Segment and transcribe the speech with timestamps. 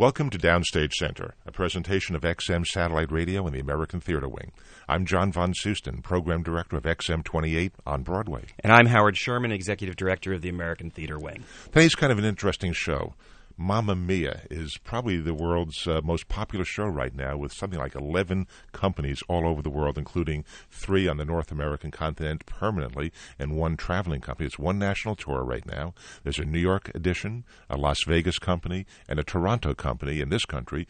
[0.00, 4.52] Welcome to Downstage Center, a presentation of XM Satellite Radio and the American Theater Wing.
[4.88, 8.44] I'm John von Soosten, Program Director of XM 28 on Broadway.
[8.60, 11.42] And I'm Howard Sherman, Executive Director of the American Theater Wing.
[11.72, 13.14] Today's kind of an interesting show.
[13.60, 17.96] Mamma Mia is probably the world's uh, most popular show right now, with something like
[17.96, 23.56] 11 companies all over the world, including three on the North American continent permanently and
[23.56, 24.46] one traveling company.
[24.46, 25.92] It's one national tour right now.
[26.22, 30.44] There's a New York edition, a Las Vegas company, and a Toronto company in this
[30.44, 30.86] country.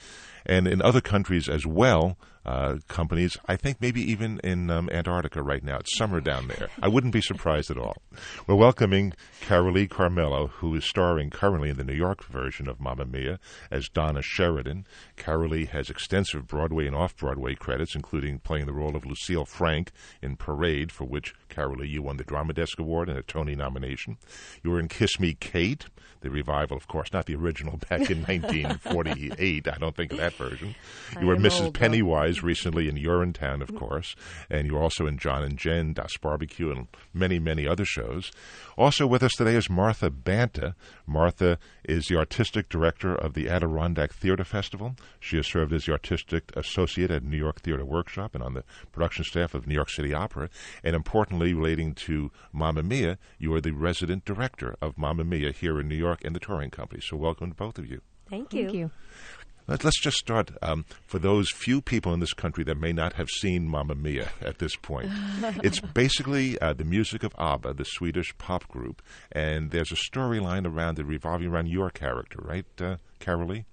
[0.49, 2.17] And in other countries as well,
[2.49, 3.37] uh, companies.
[3.47, 5.77] I think maybe even in um, Antarctica right now.
[5.77, 6.69] It's summer down there.
[6.81, 7.99] I wouldn't be surprised at all.
[8.47, 13.05] We're welcoming Carolee Carmello, who is starring currently in the New York version of Mamma
[13.05, 13.39] Mia
[13.71, 14.87] as Donna Sheridan.
[15.19, 19.93] Carolee has extensive Broadway and off Broadway credits, including playing the role of Lucille Frank
[20.23, 24.17] in Parade, for which, Carolee, you won the Drama Desk Award and a Tony nomination.
[24.65, 25.87] You were in Kiss Me Kate,
[26.21, 29.69] the revival, of course, not the original back in 1948.
[29.69, 30.75] I don't think of that version.
[31.21, 31.73] You were Mrs.
[31.73, 34.15] Pennywise recently in Urinetown, of course,
[34.51, 38.31] and you're also in John and Jen, Das Barbecue, and many, many other shows.
[38.77, 40.75] Also with us today is Martha Banta.
[41.07, 44.95] Martha is the artistic director of the Adirondack Theater Festival.
[45.19, 48.65] She has served as the artistic associate at New York Theater Workshop and on the
[48.93, 50.49] production staff of New York City Opera.
[50.85, 55.81] And importantly, relating to Mamma Mia, you are the resident director of Mamma Mia here
[55.81, 57.01] in New York and the touring company.
[57.05, 58.01] So welcome to both of you.
[58.29, 58.65] Thank you.
[58.65, 58.91] Thank you.
[59.69, 63.29] Let's just start um, for those few people in this country that may not have
[63.29, 65.11] seen Mamma Mia at this point.
[65.63, 70.67] it's basically uh, the music of ABBA, the Swedish pop group, and there's a storyline
[70.67, 73.67] around it revolving around your character, right, uh, Carolee?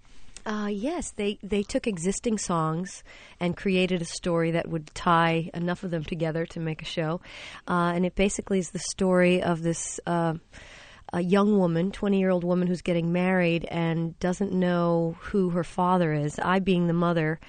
[0.46, 3.02] Uh, yes, they, they took existing songs
[3.40, 7.20] and created a story that would tie enough of them together to make a show.
[7.68, 10.36] Uh, and it basically is the story of this uh,
[11.14, 15.64] a young woman, 20 year old woman who's getting married and doesn't know who her
[15.64, 16.40] father is.
[16.40, 17.40] I, being the mother,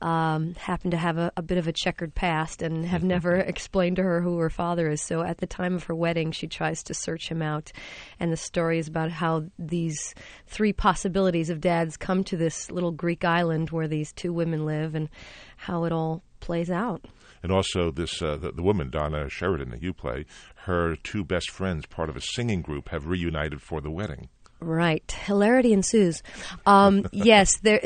[0.00, 3.96] um, happen to have a, a, bit of a checkered past and have never explained
[3.96, 5.00] to her who her father is.
[5.00, 7.72] So at the time of her wedding, she tries to search him out.
[8.20, 10.14] And the story is about how these
[10.46, 14.94] three possibilities of dads come to this little Greek island where these two women live
[14.94, 15.08] and
[15.56, 17.04] how it all plays out
[17.44, 20.24] and also this uh, the, the, woman Donna Sheridan that you play,
[20.64, 24.28] her two best friends, part of a singing group, have reunited for the wedding.
[24.60, 26.22] Right, hilarity ensues.
[26.64, 27.82] Um, yes, there.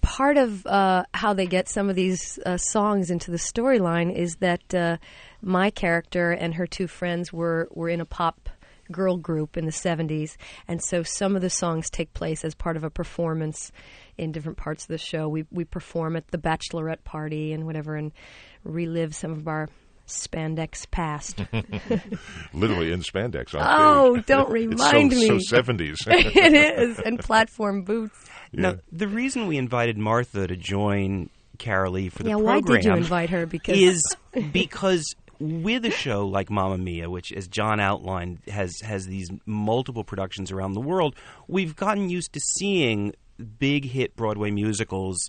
[0.00, 4.36] Part of uh, how they get some of these uh, songs into the storyline is
[4.36, 4.96] that uh,
[5.40, 8.48] my character and her two friends were were in a pop
[8.90, 10.36] girl group in the 70s
[10.68, 13.72] and so some of the songs take place as part of a performance
[14.16, 17.96] in different parts of the show we we perform at the bachelorette party and whatever
[17.96, 18.12] and
[18.62, 19.68] relive some of our
[20.06, 21.38] spandex past.
[22.52, 23.54] Literally in spandex.
[23.58, 25.40] oh, don't remind so, me.
[25.40, 25.96] So 70s.
[26.06, 28.24] it is, and platform boots.
[28.52, 28.60] Yeah.
[28.60, 32.84] Now, the reason we invited Martha to join Carolee for the yeah, program why did
[32.84, 33.46] you invite her?
[33.46, 34.16] Because is
[34.52, 40.04] because with a show like Mamma Mia, which, as John outlined, has has these multiple
[40.04, 41.16] productions around the world,
[41.48, 43.14] we've gotten used to seeing
[43.58, 45.28] big hit Broadway musicals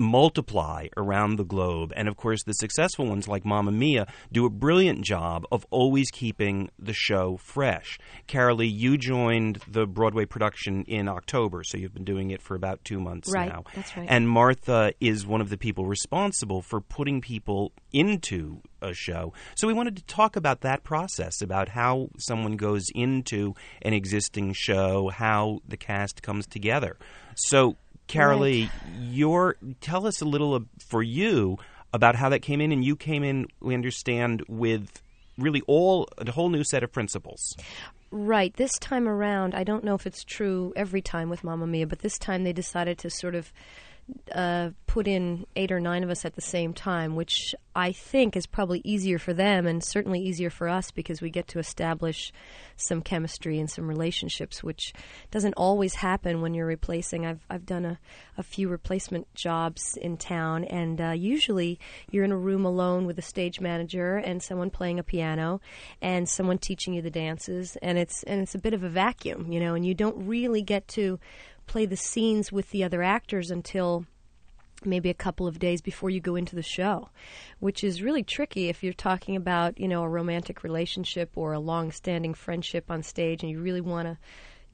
[0.00, 1.92] multiply around the globe.
[1.94, 6.10] And of course, the successful ones like Mamma Mia do a brilliant job of always
[6.10, 7.98] keeping the show fresh.
[8.26, 12.82] Carolee, you joined the Broadway production in October, so you've been doing it for about
[12.84, 13.64] two months right, now.
[13.74, 14.06] That's right.
[14.08, 19.34] And Martha is one of the people responsible for putting people into a show.
[19.54, 24.54] So we wanted to talk about that process, about how someone goes into an existing
[24.54, 26.96] show, how the cast comes together.
[27.34, 27.76] So
[28.10, 28.70] Carolee, right.
[29.00, 31.58] your tell us a little for you
[31.92, 33.46] about how that came in, and you came in.
[33.60, 35.02] We understand with
[35.38, 37.56] really all a whole new set of principals.
[38.10, 38.54] Right.
[38.54, 42.00] This time around, I don't know if it's true every time with Mamma Mia, but
[42.00, 43.52] this time they decided to sort of
[44.34, 48.36] uh, put in eight or nine of us at the same time, which I think
[48.36, 52.32] is probably easier for them and certainly easier for us because we get to establish
[52.76, 54.92] some chemistry and some relationships, which
[55.30, 57.24] doesn't always happen when you're replacing.
[57.24, 57.98] I've I've done a,
[58.36, 61.78] a few replacement jobs in town, and uh, usually
[62.10, 65.60] you're in a room alone with a stage manager and someone playing a piano
[66.02, 69.52] and someone teaching you the dances, and it's and it's a bit of a vacuum,
[69.52, 71.20] you know, and you don't really get to
[71.66, 74.06] play the scenes with the other actors until
[74.84, 77.08] maybe a couple of days before you go into the show,
[77.58, 81.60] which is really tricky if you're talking about, you know, a romantic relationship or a
[81.60, 84.16] long-standing friendship on stage and you really want to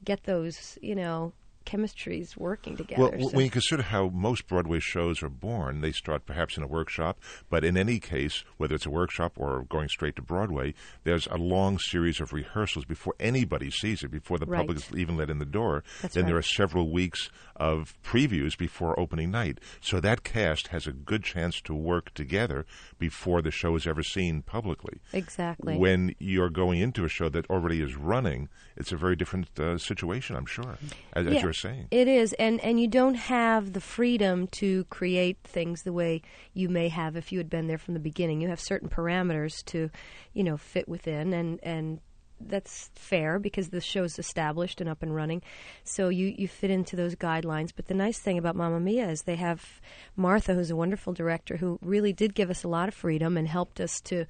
[0.03, 1.33] get those, you know,
[1.67, 3.01] chemistries working together.
[3.01, 3.35] Well, so.
[3.35, 7.19] when you consider how most Broadway shows are born, they start perhaps in a workshop,
[7.49, 10.73] but in any case, whether it's a workshop or going straight to Broadway,
[11.03, 14.59] there's a long series of rehearsals before anybody sees it, before the right.
[14.59, 15.83] public is even let in the door.
[16.01, 16.29] That's then right.
[16.29, 19.59] there are several weeks of previews before opening night.
[19.81, 22.65] So that cast has a good chance to work together
[22.99, 24.99] before the show is ever seen publicly.
[25.13, 25.77] Exactly.
[25.77, 29.77] When you're going into a show that already is running, it's a very different uh,
[29.77, 30.77] situation, I'm sure,
[31.13, 31.87] as, yeah, as you're saying.
[31.91, 36.21] It is, and and you don't have the freedom to create things the way
[36.53, 38.41] you may have if you had been there from the beginning.
[38.41, 39.89] You have certain parameters to,
[40.33, 41.99] you know, fit within, and and
[42.39, 45.41] that's fair because the show's established and up and running.
[45.83, 47.71] So you, you fit into those guidelines.
[47.75, 49.81] But the nice thing about Mamma Mia is they have
[50.15, 53.47] Martha, who's a wonderful director, who really did give us a lot of freedom and
[53.47, 54.25] helped us to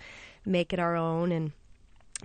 [0.46, 1.52] make it our own and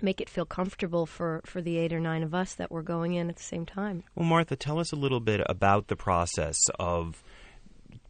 [0.01, 3.13] make it feel comfortable for, for the eight or nine of us that were going
[3.13, 4.03] in at the same time.
[4.15, 7.23] Well, Martha, tell us a little bit about the process of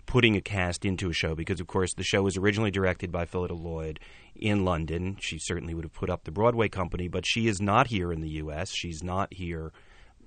[0.06, 3.26] putting a cast into a show because, of course, the show was originally directed by
[3.26, 4.00] Phyllida Lloyd
[4.36, 5.18] in London.
[5.20, 8.22] She certainly would have put up the Broadway company, but she is not here in
[8.22, 8.72] the U.S.
[8.72, 9.72] She's not here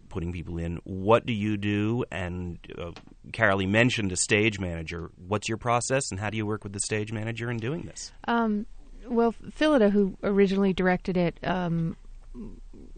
[0.09, 0.81] putting people in.
[0.85, 2.05] What do you do?
[2.11, 2.93] And uh,
[3.33, 5.11] Carolee mentioned a stage manager.
[5.17, 8.13] What's your process, and how do you work with the stage manager in doing this?
[8.27, 8.67] Um,
[9.09, 11.97] well, Phyllida, who originally directed it, um,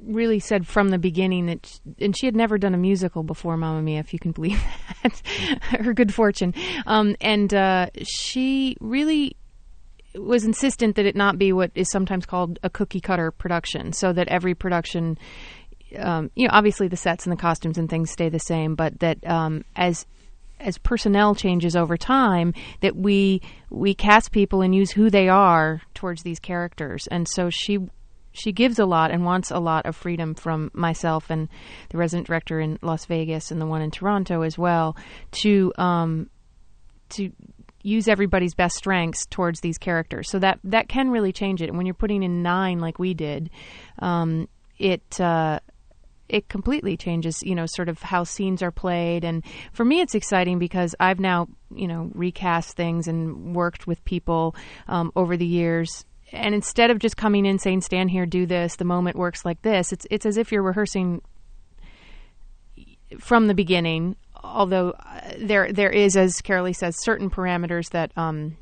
[0.03, 3.57] really said from the beginning that, she, and she had never done a musical before
[3.57, 4.63] Mamma Mia, if you can believe
[5.03, 5.21] that,
[5.81, 6.55] her good fortune.
[6.87, 9.37] Um, and uh, she really
[10.15, 14.13] was insistent that it not be what is sometimes called a cookie cutter production, so
[14.13, 15.19] that every production,
[15.99, 18.99] um, you know, obviously the sets and the costumes and things stay the same, but
[19.01, 20.07] that um, as
[20.61, 25.83] as personnel changes over time, that we we cast people and use who they are
[25.95, 27.79] towards these characters, and so she
[28.39, 31.49] she gives a lot and wants a lot of freedom from myself and
[31.91, 34.97] the resident director in Las Vegas and the one in Toronto as well
[35.33, 36.31] to um,
[37.11, 37.33] to
[37.83, 40.31] use everybody's best strengths towards these characters.
[40.31, 41.69] So that that can really change it.
[41.69, 43.51] And when you're putting in nine like we did,
[43.99, 44.49] um,
[44.79, 45.21] it.
[45.21, 45.61] Uh,
[46.29, 49.25] it completely changes, you know, sort of how scenes are played.
[49.25, 49.43] And
[49.73, 54.55] for me, it's exciting because I've now, you know, recast things and worked with people
[54.89, 58.77] um, over the years and instead of just coming in saying stand here do this
[58.77, 61.21] the moment works like this it's it's as if you're rehearsing
[63.19, 68.57] from the beginning although uh, there there is as Carolee says certain parameters that um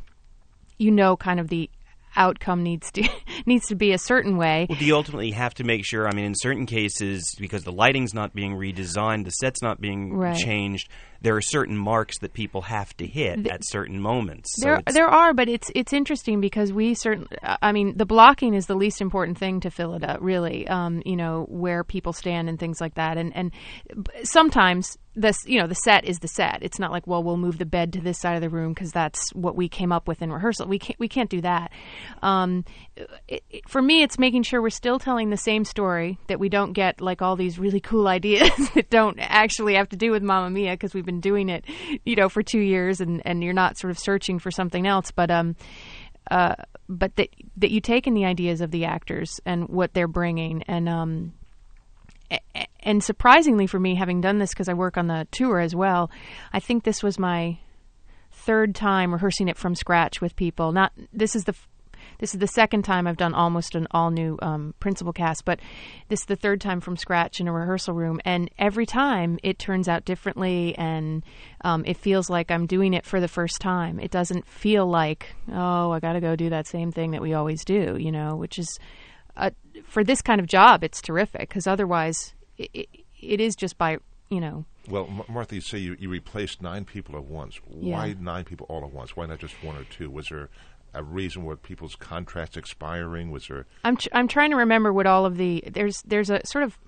[0.79, 1.71] you know kind of the
[2.17, 3.09] outcome needs to
[3.47, 4.67] needs to be a certain way.
[4.69, 6.09] Well, do you ultimately have to make sure?
[6.09, 10.15] I mean, in certain cases, because the lighting's not being redesigned, the set's not being
[10.15, 10.37] right.
[10.37, 10.89] changed,
[11.21, 14.51] there are certain marks that people have to hit the, at certain moments.
[14.57, 17.29] So there, there are, but it's it's interesting because we certainly.
[17.43, 20.67] I mean, the blocking is the least important thing to Phyllida, really.
[20.69, 23.53] Um, you know, where people stand and things like that, and and
[24.23, 27.57] sometimes this you know the set is the set it's not like well we'll move
[27.59, 30.21] the bed to this side of the room because that's what we came up with
[30.21, 31.73] in rehearsal we can't we can't do that
[32.23, 32.65] um,
[33.29, 36.49] it, it, for me it's making sure we're still telling the same story that we
[36.49, 40.23] don't get like all these really cool ideas that don't actually have to do with
[40.23, 41.65] Mamma Mia because we've been doing it
[42.05, 45.11] you know for two years and and you're not sort of searching for something else
[45.11, 45.57] but um
[46.31, 46.55] uh
[46.89, 50.63] but that that you take in the ideas of the actors and what they're bringing
[50.65, 51.33] and um
[52.81, 56.11] and surprisingly for me, having done this because I work on the tour as well,
[56.53, 57.59] I think this was my
[58.33, 60.73] third time rehearsing it from scratch with people.
[60.73, 61.55] Not this is the
[62.19, 65.61] this is the second time I've done almost an all new um, principal cast, but
[66.09, 68.21] this is the third time from scratch in a rehearsal room.
[68.25, 71.25] And every time it turns out differently, and
[71.63, 74.01] um, it feels like I'm doing it for the first time.
[74.01, 77.35] It doesn't feel like, oh, I got to go do that same thing that we
[77.35, 78.79] always do, you know, which is
[79.37, 79.51] uh,
[79.85, 82.89] for this kind of job, it's terrific because otherwise, it,
[83.21, 83.99] it is just by
[84.31, 84.65] you know.
[84.89, 87.61] Well, Martha, you say you, you replaced nine people at once.
[87.71, 87.97] Yeah.
[87.97, 89.17] Why nine people all at once?
[89.17, 90.11] Why not just one or two?
[90.11, 90.49] Was there
[90.97, 93.31] a reason where people's contracts expiring?
[93.31, 93.67] Was there?
[93.85, 96.79] I'm tr- I'm trying to remember what all of the there's there's a sort of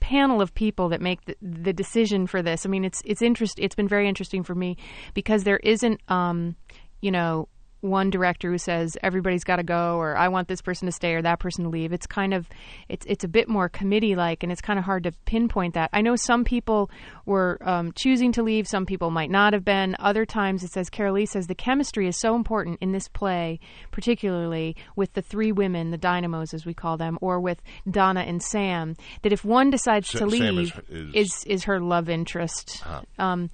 [0.00, 2.66] panel of people that make the, the decision for this.
[2.66, 3.58] I mean, it's it's interest.
[3.58, 4.76] It's been very interesting for me
[5.14, 6.56] because there isn't, um,
[7.00, 7.48] you know,
[7.88, 11.14] one director who says everybody's got to go or I want this person to stay
[11.14, 11.92] or that person to leave.
[11.92, 12.48] It's kind of
[12.88, 15.90] it's it's a bit more committee like and it's kind of hard to pinpoint that.
[15.92, 16.90] I know some people
[17.24, 19.96] were um, choosing to leave, some people might not have been.
[19.98, 23.58] Other times it says Carolee says the chemistry is so important in this play,
[23.90, 28.42] particularly with the three women, the dynamos as we call them, or with Donna and
[28.42, 32.82] Sam, that if one decides Sa- to leave is- is- is is her love interest.
[32.84, 33.02] Ah.
[33.18, 33.50] Um,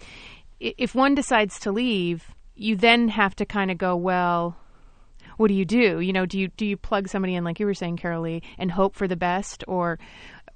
[0.61, 2.25] if one decides to leave,
[2.55, 4.57] you then have to kind of go, well,
[5.37, 6.01] what do you do?
[6.01, 8.71] You know, do you do you plug somebody in like you were saying, Carolee, and
[8.71, 9.99] hope for the best, or,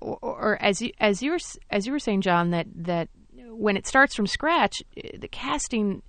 [0.01, 1.39] or, or as you as you were
[1.71, 3.09] as you were saying, John, that that
[3.49, 6.03] when it starts from scratch, eh, the casting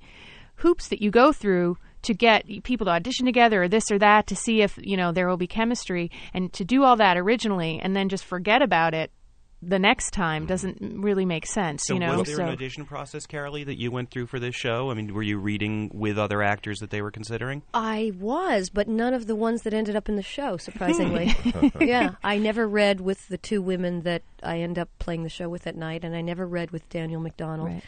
[0.56, 4.28] hoops that you go through to get people to audition together or this or that
[4.28, 7.80] to see if you know there will be chemistry and to do all that originally
[7.82, 9.12] and then just forget about it
[9.62, 11.84] the next time doesn't really make sense.
[11.86, 14.40] So you know, was there so an audition process, Carolee, that you went through for
[14.40, 14.92] this show?
[14.92, 17.64] I mean, were you reading with other actors that they were considering?
[17.74, 21.36] I was, but none of the ones that ended up in the show, surprisingly.
[21.82, 25.50] yeah, I never read with the two women that I end up playing the show
[25.50, 27.70] with at night, and I never read with Daniel McDonald.
[27.70, 27.84] Right.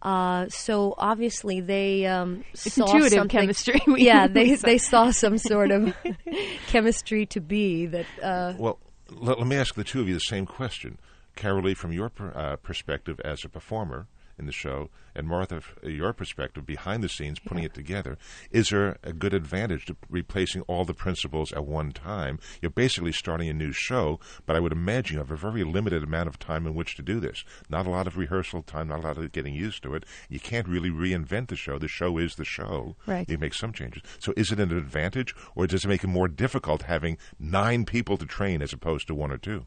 [0.00, 3.80] Uh, so obviously they um, It's saw intuitive something- chemistry.
[3.96, 5.92] Yeah, they they saw some sort of
[6.68, 8.06] chemistry to be that.
[8.22, 8.78] Uh, Well,
[9.10, 10.98] let, let me ask the two of you the same question.
[11.38, 15.76] Carolee, from your per, uh, perspective as a performer in the show, and Martha, f-
[15.82, 18.18] your perspective behind the scenes, putting it together,
[18.50, 22.38] is there a good advantage to replacing all the principals at one time?
[22.60, 26.02] You're basically starting a new show, but I would imagine you have a very limited
[26.04, 27.44] amount of time in which to do this.
[27.68, 30.04] Not a lot of rehearsal time, not a lot of getting used to it.
[30.28, 31.78] You can't really reinvent the show.
[31.78, 32.96] The show is the show.
[33.06, 33.28] Right.
[33.28, 34.02] You make some changes.
[34.20, 38.16] So is it an advantage, or does it make it more difficult having nine people
[38.16, 39.66] to train as opposed to one or two?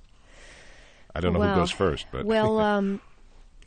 [1.14, 3.02] I don't know well, who goes first, but well, um,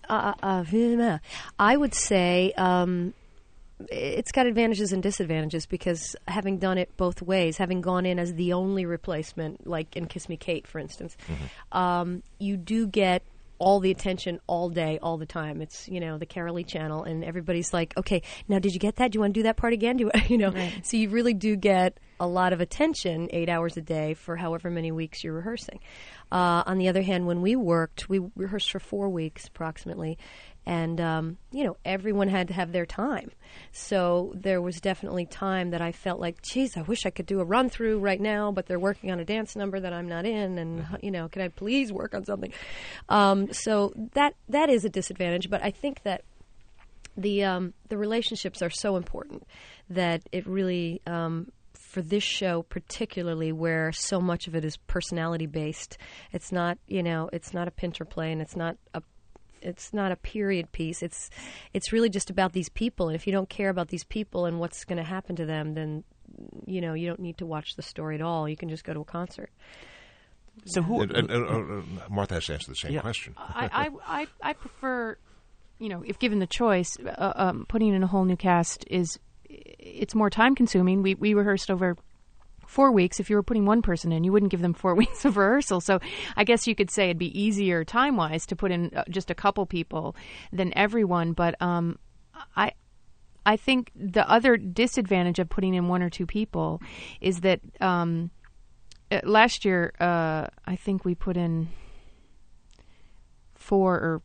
[0.09, 1.19] uh, uh, uh,
[1.59, 1.77] I?
[1.77, 3.15] Would say um,
[3.91, 8.35] it's got advantages and disadvantages because having done it both ways, having gone in as
[8.35, 11.17] the only replacement, like in Kiss Me Kate, for instance,
[11.73, 13.23] um, you do get
[13.59, 15.61] all the attention all day, all the time.
[15.61, 19.13] It's you know the Carolee channel, and everybody's like, okay, now did you get that?
[19.13, 19.97] Do you want to do that part again?
[19.97, 20.53] Do you, you know?
[20.83, 24.71] So you really do get a lot of attention, eight hours a day for however
[24.71, 25.81] many weeks you're rehearsing.
[26.31, 30.19] Uh, on the other hand, when we worked, we rehearsed for four weeks approximately,
[30.67, 33.31] and um, you know everyone had to have their time.
[33.73, 37.41] So there was definitely time that I felt like, geez, I wish I could do
[37.41, 40.27] a run through right now, but they're working on a dance number that I'm not
[40.27, 42.53] in, and you know, can I please work on something?
[43.09, 46.23] Um, so that that is a disadvantage, but I think that
[47.17, 49.47] the um, the relationships are so important
[49.91, 55.47] that it really um, for this show particularly where so much of it is personality
[55.47, 55.97] based
[56.33, 59.03] it's not you know it's not a pinter play and it's not a
[59.65, 61.31] it's not a period piece it's
[61.73, 64.61] it's really just about these people and if you don't care about these people and
[64.61, 66.05] what's going to happen to them then
[66.67, 68.93] you know you don't need to watch the story at all you can just go
[68.93, 69.51] to a concert
[70.67, 71.03] So who?
[71.03, 73.01] And- and- and, uh, Martha has to answer the same Yeah.
[73.01, 73.35] question.
[73.37, 75.19] I, I, I, I prefer,
[75.81, 79.19] you know, if given the choice, uh, um, putting in a whole new cast is
[79.51, 81.03] it's more time consuming.
[81.03, 81.97] We we rehearsed over
[82.75, 83.21] four weeks.
[83.21, 85.81] If you were putting one person in, you wouldn't give them four weeks of rehearsal.
[85.81, 86.01] So
[86.37, 89.31] I guess you could say it'd be easier time wise to put in uh, just
[89.31, 90.17] a couple people
[90.53, 91.33] than everyone.
[91.33, 91.99] But um,
[92.57, 92.73] I.
[93.47, 96.81] I think the other disadvantage of putting in one or two people
[97.21, 98.31] is that um,
[99.13, 101.69] uh, last year uh, I think we put in
[103.55, 104.23] four or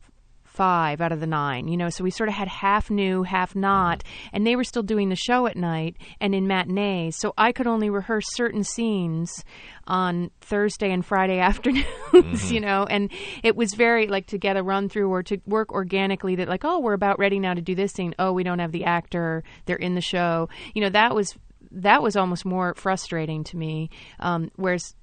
[0.50, 3.54] five out of the nine, you know, so we sort of had half new, half
[3.54, 4.02] not,
[4.32, 7.66] and they were still doing the show at night and in matinees, so I could
[7.66, 9.44] only rehearse certain scenes
[9.86, 13.10] on Thursday and Friday afternoons, you know, and
[13.42, 16.64] it was very like to get a run through or to work organically that like,
[16.64, 18.14] oh, we're about ready now to do this scene.
[18.18, 20.48] Oh, we don't have the actor, they're in the show.
[20.74, 21.36] You know, that was
[21.72, 23.90] that was almost more frustrating to me.
[24.18, 24.94] Um, whereas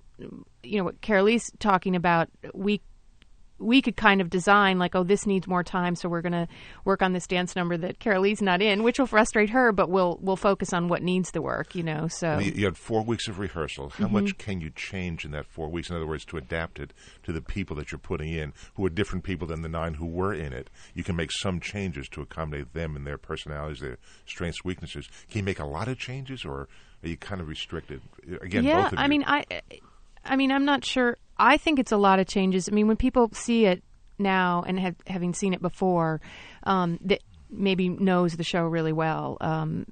[0.64, 2.82] you know what Carolee's talking about, we
[3.60, 6.48] we could kind of design like, oh, this needs more time, so we're going to
[6.86, 10.20] work on this dance number that Carolee's not in, which will frustrate her, but we'll
[10.22, 12.08] we'll focus on what needs the work, you know.
[12.08, 13.90] So You, you had four weeks of rehearsal.
[13.90, 14.14] How Mm-hmm.
[14.14, 15.90] much can you change in that four weeks?
[15.90, 18.90] In other words, to adapt it to the people that you're putting in, who are
[18.90, 20.70] different people than the nine who were in it.
[20.94, 25.08] You can make some changes to accommodate them and their personalities, their strengths, weaknesses.
[25.30, 26.68] Can you make a lot of changes, or
[27.04, 28.02] are you kind of restricted?
[28.42, 29.10] Again, yeah, both of I you.
[29.10, 29.46] mean, I,
[30.24, 31.18] I mean, I'm not sure.
[31.40, 32.68] I think it's a lot of changes.
[32.70, 33.84] I mean, when people see it
[34.20, 36.22] now and have, having seen it before,
[36.64, 39.86] um, that maybe knows the show really well, um,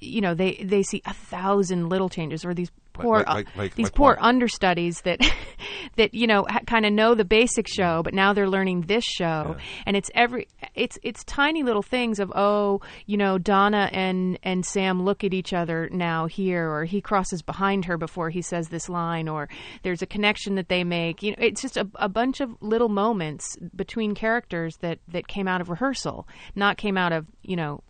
[0.00, 2.70] you know, they they see a thousand little changes or these
[3.02, 4.18] poor like- uh, like- like- these poor what?
[4.20, 5.20] understudies that
[5.96, 8.04] that you know ha- kind of know the basic show, mm.
[8.04, 12.32] but now they're learning this show, and it's every it's it's tiny little things of
[12.34, 17.00] oh you know Donna and and Sam look at each other now here, or he
[17.00, 19.48] crosses behind her before he says this line, or
[19.82, 21.22] there's a connection that they make.
[21.22, 25.48] You know, it's just a, a bunch of little moments between characters that that came
[25.48, 27.82] out of rehearsal, not came out of you know.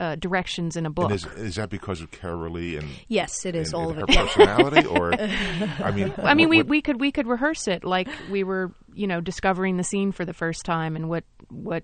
[0.00, 1.06] Uh, directions in a book.
[1.06, 4.08] And is, is that because of Carolee and yes it is and- all and of
[4.08, 5.12] her it personality, or
[5.84, 8.44] I mean, I mean, what- we, what- we could we could rehearse it like we
[8.44, 11.82] were, you know, discovering the scene for the first time and what what.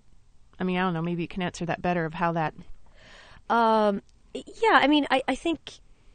[0.60, 1.02] I mean, I don't know.
[1.02, 2.54] Maybe you can answer that better of how that.
[3.50, 4.00] Um,
[4.32, 4.42] yeah,
[4.74, 5.58] I mean, I, I think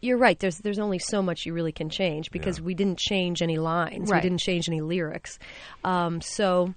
[0.02, 0.40] you're right.
[0.40, 2.66] There's there's only so much you really can change because Yeah.
[2.66, 4.10] we didn't change any lines.
[4.10, 4.24] Right.
[4.24, 5.38] We didn't change any lyrics.
[5.84, 6.74] Um, so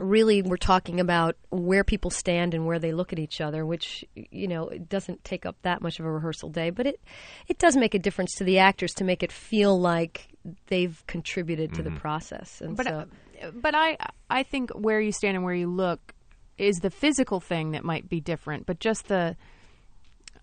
[0.00, 4.04] really, we're talking about where people stand and where they look at each other, which
[4.14, 7.00] you know it doesn't take up that much of a rehearsal day, but it
[7.48, 10.28] it does make a difference to the actors to make it feel like
[10.66, 12.60] they've contributed to the process.
[12.60, 13.06] And But so,
[13.42, 13.96] uh, but I
[14.28, 16.14] I think where you stand and where you look
[16.58, 19.36] is the physical thing that might be different, but just the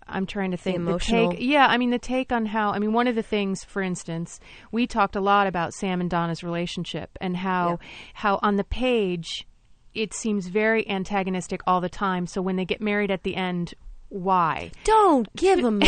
[0.10, 2.94] I'm trying to think emotional- take yeah, I mean the take on how I mean
[2.94, 4.40] one of the things for instance,
[4.72, 7.80] we talked a lot about Sam and Donna's relationship and how
[8.14, 9.48] how on the page
[9.94, 12.28] it seems very antagonistic all the time.
[12.28, 13.74] So when they get married at the end,
[14.10, 14.72] why?
[14.84, 15.82] Don't give them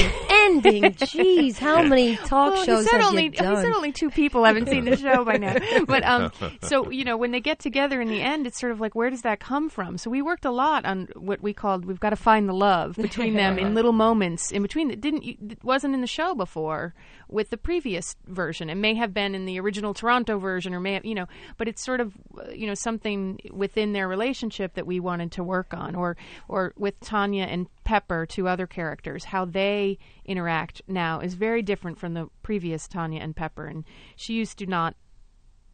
[0.50, 0.84] ending.
[0.94, 3.56] Jeez, how many talk well, shows he said have only you done?
[3.56, 5.56] he said only two people haven't seen the show by now.
[5.86, 8.80] But um, so you know, when they get together in the end, it's sort of
[8.80, 9.98] like where does that come from?
[9.98, 12.96] So we worked a lot on what we called we've got to find the love
[12.96, 16.94] between them in little moments in between that didn't it wasn't in the show before
[17.30, 18.70] with the previous version.
[18.70, 21.28] It may have been in the original Toronto version, or may have you know,
[21.58, 22.14] but it's sort of
[22.54, 27.00] you know something within their relationship that we wanted to work on, or or with
[27.00, 29.98] Tanya and Pepper, two other characters, how they
[30.40, 33.66] interact now is very different from the previous Tanya and Pepper.
[33.66, 33.84] And
[34.16, 34.96] she used to not,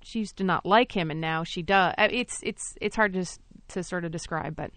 [0.01, 1.93] she used to not like him, and now she does.
[1.98, 3.25] Uh, It's it's it's hard to
[3.69, 4.72] to sort of describe, but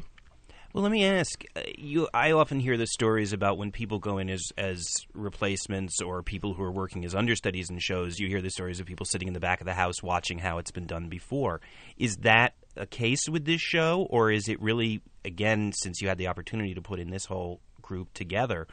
[0.74, 2.08] Well, let me ask uh, you.
[2.12, 6.52] I often hear the stories about when people go in as as replacements or people
[6.54, 8.18] who are working as understudies in shows.
[8.18, 10.58] You hear the stories of people sitting in the back of the house watching how
[10.58, 11.60] it's been done before.
[11.96, 16.18] Is that a case with this show, or is it really again since you had
[16.18, 18.66] the opportunity to put in this whole group together?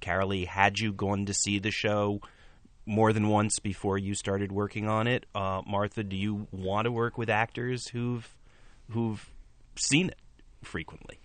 [0.00, 2.20] Carolee, had you gone to see the show
[2.86, 5.26] more than once before you started working on it?
[5.34, 8.28] Uh, Martha, do you want to work with actors who've
[8.90, 9.30] who've
[9.76, 10.18] seen it
[10.62, 11.18] frequently?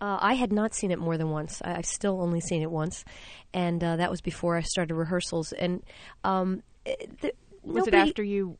[0.00, 1.60] Uh, I had not seen it more than once.
[1.62, 3.04] I, I've still only seen it once,
[3.52, 5.52] and uh, that was before I started rehearsals.
[5.52, 5.82] And
[6.24, 8.56] um, the, was nobody, it after you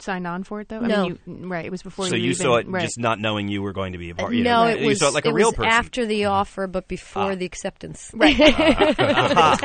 [0.00, 0.80] signed on for it though?
[0.80, 1.02] I No.
[1.08, 1.64] mean, you, right.
[1.64, 2.06] It was before.
[2.08, 2.82] so you, you even, saw it right.
[2.82, 4.34] just not knowing you were going to be a part.
[4.34, 5.70] you No, know, it you was saw it like a it real was person.
[5.72, 7.34] after the offer, but before Ah.
[7.36, 8.10] the acceptance.
[8.14, 8.36] Right.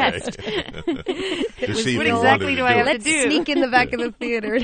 [0.06, 0.22] to
[1.76, 3.22] see if what exactly wanted do I have to Let's do?
[3.24, 4.60] sneak in the back of the theater.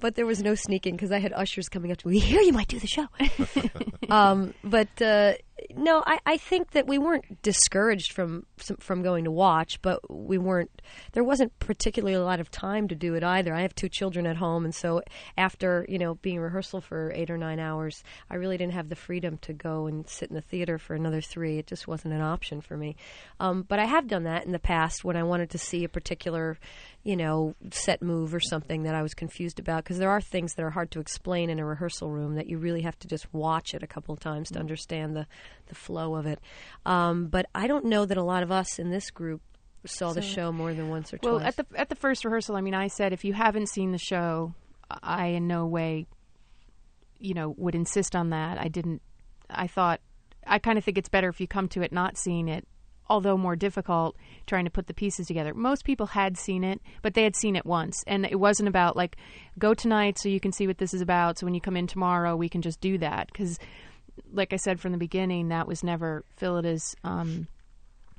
[0.00, 2.18] but there was no sneaking because I had ushers coming up to me.
[2.18, 3.06] Here, you might do the show.
[4.10, 5.34] um, but uh,
[5.76, 10.36] no, I, I think that we weren't discouraged from from going to watch, but we
[10.36, 10.82] weren't.
[11.12, 13.54] There wasn't particularly a lot of time to do it either.
[13.54, 15.02] I have two children at home, and so
[15.38, 18.96] after you know being rehearsal for eight or nine hours, I really didn't have the
[18.96, 21.58] freedom to go and sit in the theater for another three.
[21.58, 22.96] It just wasn't an option for me.
[23.38, 25.88] Um, but I have done that in the past when I wanted to see a
[25.88, 26.58] particular,
[27.04, 30.54] you know, set move or something that I was confused about because there are things
[30.54, 33.32] that are hard to explain in a rehearsal room that you really have to just
[33.32, 35.26] watch it a couple of times to understand the
[35.66, 36.40] the flow of it.
[36.86, 39.42] Um, but I don't know that a lot of us in this group
[39.84, 41.40] saw the show more than once or Well, twice.
[41.40, 43.92] Well, at the at the first rehearsal, I mean, I said if you haven't seen
[43.92, 44.54] the show,
[45.02, 46.06] I in no way,
[47.18, 48.58] you know, would insist on that.
[48.58, 49.02] I didn't.
[49.50, 50.00] I thought
[50.46, 52.66] I kind of think it's better if you come to it not seeing it,
[53.08, 55.54] although more difficult trying to put the pieces together.
[55.54, 58.96] Most people had seen it, but they had seen it once, and it wasn't about
[58.96, 59.16] like
[59.58, 61.38] go tonight so you can see what this is about.
[61.38, 63.58] So when you come in tomorrow, we can just do that because,
[64.32, 66.94] like I said from the beginning, that was never Phyllida's.
[67.04, 67.48] Um,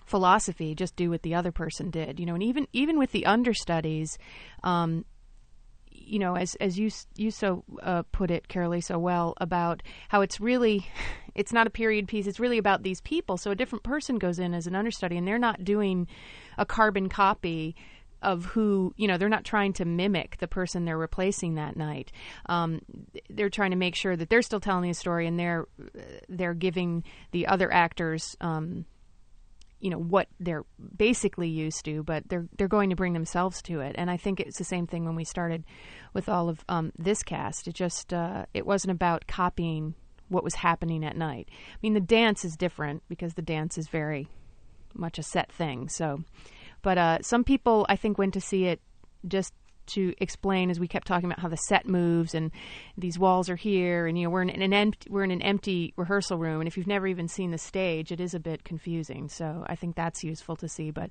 [0.06, 3.26] philosophy just do what the other person did you know and even even with the
[3.26, 4.20] understudies
[4.64, 5.04] um
[6.06, 10.22] you know as as you you so uh, put it Carolee so well about how
[10.22, 10.88] it's really
[11.36, 13.38] it's not a period piece it's really about these people.
[13.38, 16.08] So a different person goes in as an understudy and they're not doing
[16.58, 17.76] a carbon copy
[18.22, 22.12] of who you know they're not trying to mimic the person they're replacing that night.
[22.48, 22.82] Um,
[23.30, 25.66] they're trying to make sure that they're still telling the story and they're
[26.28, 28.86] they're giving the other actors um,
[29.80, 30.64] you know what they're
[30.96, 33.96] basically used to, but they're they're going to bring themselves to it.
[33.98, 35.64] And I think it's the same thing when we started
[36.14, 37.68] with all of um, this cast.
[37.68, 39.96] It just uh, it wasn't about copying
[40.30, 41.50] what was happening at night.
[41.52, 44.28] I mean, the dance is different because the dance is very
[44.94, 45.90] much a set thing.
[45.90, 46.24] So,
[46.82, 48.82] but uh, some people I think went to see it
[49.28, 49.54] just
[49.88, 52.52] to explain as we kept talking about how the set moves and
[52.98, 55.94] these walls are here and you know we're in an empty we're in an empty
[55.98, 56.62] rehearsal room.
[56.62, 59.30] And if you've never even seen the stage it is a bit confusing.
[59.30, 61.10] So I think that's useful to see but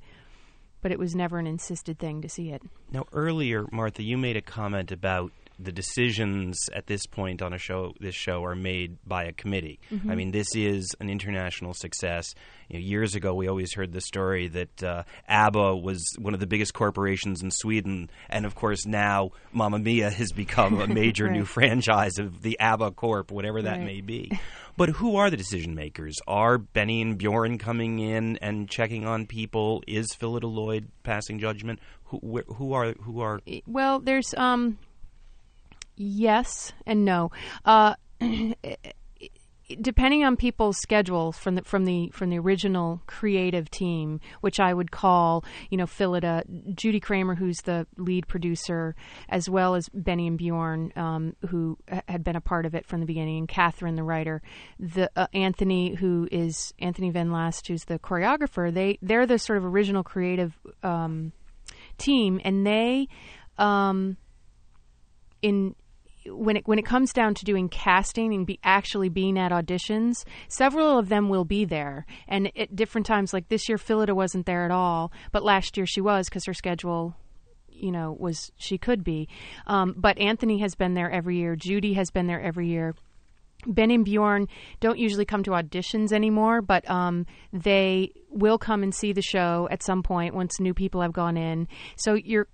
[0.85, 2.63] but it was never an insisted thing to see it.
[2.93, 7.59] Now, earlier, Martha, you made a comment about the decisions at this point on a
[7.59, 7.93] show.
[8.01, 9.79] This show are made by a committee.
[10.09, 12.35] I mean, this is an international success.
[12.69, 16.41] You know, years ago, we always heard the story that uh, ABBA was one of
[16.41, 21.31] the biggest corporations in Sweden, and of course, now Mamma Mia has become a major
[21.31, 23.85] new franchise of the ABBA Corp, whatever that Right.
[23.87, 24.33] may be.
[24.77, 26.17] But who are the decision makers?
[26.27, 29.85] Are Benny and Bjorn coming in and checking on people?
[29.87, 31.79] Is Phyllida Lloyd passing judgment?
[32.07, 33.39] Who, where, who are who are
[33.69, 34.79] well there's um
[35.97, 37.31] yes and no
[37.65, 37.95] uh
[39.81, 44.75] depending on people's schedules from the from the from the original creative team, which I
[44.75, 48.95] would call, you know, Phyllida, Judy Craymer, who's the lead producer,
[49.29, 51.79] as well as Benny and Bjorn, um, who
[52.09, 54.43] had been a part of it from the beginning, and Catherine, the writer,
[54.79, 58.73] the uh, Anthony, who is Anthony Van Laast, who's the choreographer.
[58.73, 61.33] They they're the sort of original creative um,
[61.99, 63.09] team, and they.
[63.57, 64.17] Um,
[65.43, 65.77] in
[66.27, 70.25] when it when it comes down to doing casting and be actually being at auditions,
[70.49, 73.33] several of them will be there, and at different times.
[73.33, 76.55] Like this year, Phyllida wasn't there at all, but last year she was because her
[76.55, 77.15] schedule,
[77.69, 79.29] you know, was she could be.
[79.67, 81.57] Um, but Anthony has been there every year.
[81.57, 82.95] Judy has been there every year.
[83.67, 84.49] Ben and Bjorn
[84.81, 89.69] don't usually come to auditions anymore, but um, they will come and see the show
[89.71, 91.69] at some point once new people have gone in.
[91.97, 92.49] So you're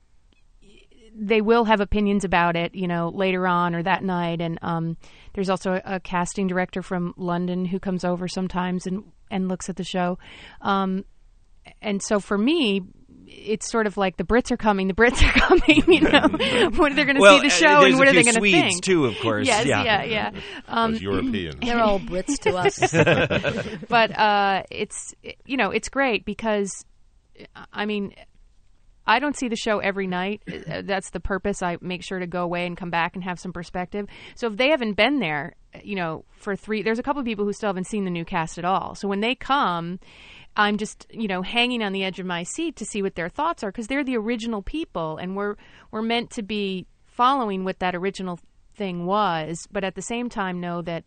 [1.15, 4.41] they will have opinions about it, you know, later on or that night.
[4.41, 4.97] And um,
[5.35, 9.69] there's also a, a, casting director from London who comes over sometimes and and looks
[9.69, 10.19] at the show.
[10.61, 11.05] Um,
[11.81, 12.83] and so for me,
[13.27, 15.85] it's sort of like the Brits are coming, the Brits are coming.
[15.87, 18.25] You know, when are they're going to well, see the show and what are they
[18.25, 18.83] going to think?
[18.83, 19.47] Too, of course.
[19.47, 20.31] Yes, yeah, yeah, yeah.
[20.69, 21.57] Um, Europeans.
[21.61, 22.79] They're all Brits to us.
[23.89, 26.85] but uh, it's you know it's great because
[27.73, 28.15] I mean
[29.07, 30.43] I don't see the show every night.
[30.49, 31.63] Uh, that's the purpose.
[31.63, 34.07] I make sure to go away and come back and have some perspective.
[34.35, 37.45] So if they haven't been there, you know, for three, there's a couple of people
[37.45, 38.95] who still haven't seen the new cast at all.
[38.95, 39.99] So when they come,
[40.57, 43.29] I'm just, you know, hanging on the edge of my seat to see what their
[43.29, 45.57] thoughts are because they're the original people and we're
[45.91, 48.39] we're meant to be following what that original
[48.75, 51.05] thing was, but at the same time know that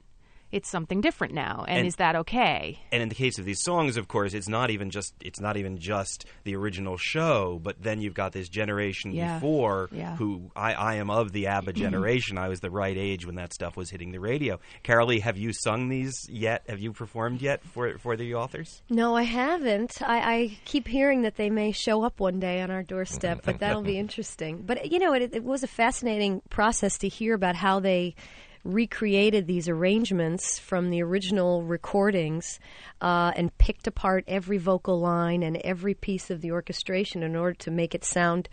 [0.54, 2.80] it's something different now and, and, is that okay?
[2.92, 5.58] And in the case of these songs of course it's not even just it's not
[5.58, 9.36] even just the original show but then you've got this generation yeah.
[9.36, 10.16] before yeah.
[10.16, 11.82] who I, I am of the ABBA mm-hmm.
[11.82, 12.38] generation.
[12.38, 14.60] I was the right age when that stuff was hitting the radio.
[14.84, 16.64] Carolee have you sung these yet?
[16.68, 18.82] Have you performed yet for for the authors?
[18.90, 20.02] No I haven't.
[20.02, 23.52] I, I keep hearing that they may show up one day on our doorstep mm-hmm.
[23.52, 24.64] but that'll be interesting.
[24.66, 28.16] But you know it, it was a fascinating process to hear about how they
[28.64, 32.60] recreated these arrangements from the original recordings
[33.02, 37.54] uh, and picked apart every vocal line and every piece of the orchestration in order
[37.54, 38.48] to make it sound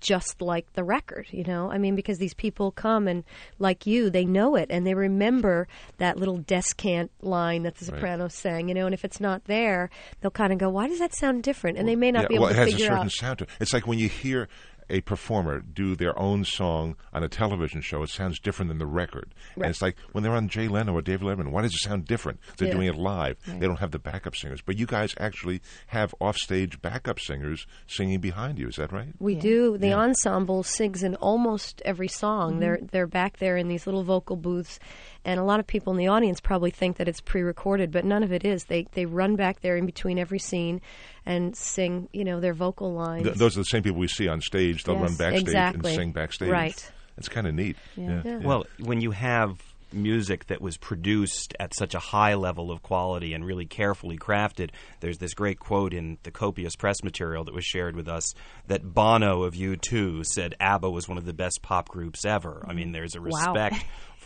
[0.00, 1.70] just like the record, you know?
[1.70, 3.22] I mean, because these people come and,
[3.58, 5.68] like you, they know it and they remember
[5.98, 8.32] that little descant line that the soprano right.
[8.32, 8.86] sang, you know?
[8.86, 11.76] And if it's not there, they'll kind of go, why does that sound different?
[11.76, 12.92] And they may not yeah, be able well, to figure out.
[12.92, 13.50] it has a certain sound to it.
[13.60, 14.48] It's like when you hear
[14.90, 18.86] a performer do their own song on a television show, it sounds different than the
[18.86, 19.34] record.
[19.56, 19.66] Right.
[19.66, 22.04] And it's like when they're on Jay Leno or David Letterman, why does it sound
[22.04, 22.40] different?
[22.56, 22.74] They're yeah.
[22.74, 23.36] doing it live.
[23.46, 23.60] Right.
[23.60, 24.60] They don't have the backup singers.
[24.60, 28.68] But you guys actually have offstage backup singers singing behind you.
[28.68, 29.14] Is that right?
[29.18, 29.40] We yeah.
[29.40, 29.78] do.
[29.78, 29.98] The yeah.
[29.98, 32.52] ensemble sings in almost every song.
[32.52, 32.60] Mm-hmm.
[32.60, 34.78] They're they're back there in these little vocal booths
[35.24, 38.22] and a lot of people in the audience probably think that it's pre-recorded, but none
[38.22, 38.64] of it is.
[38.64, 40.80] They they run back there in between every scene
[41.26, 43.24] and sing, you know, their vocal lines.
[43.24, 44.84] Th- those are the same people we see on stage.
[44.84, 45.90] They'll yes, run backstage exactly.
[45.90, 46.50] and sing backstage.
[46.50, 46.92] Right.
[47.18, 47.76] It's kind of neat.
[47.96, 48.22] Yeah.
[48.24, 48.38] Yeah.
[48.38, 48.38] Yeah.
[48.38, 49.58] Well, when you have
[49.92, 54.70] music that was produced at such a high level of quality and really carefully crafted.
[55.00, 58.34] There's this great quote in the copious press material that was shared with us
[58.66, 62.64] that Bono of U2 said ABBA was one of the best pop groups ever.
[62.66, 63.80] I mean, there's a respect wow.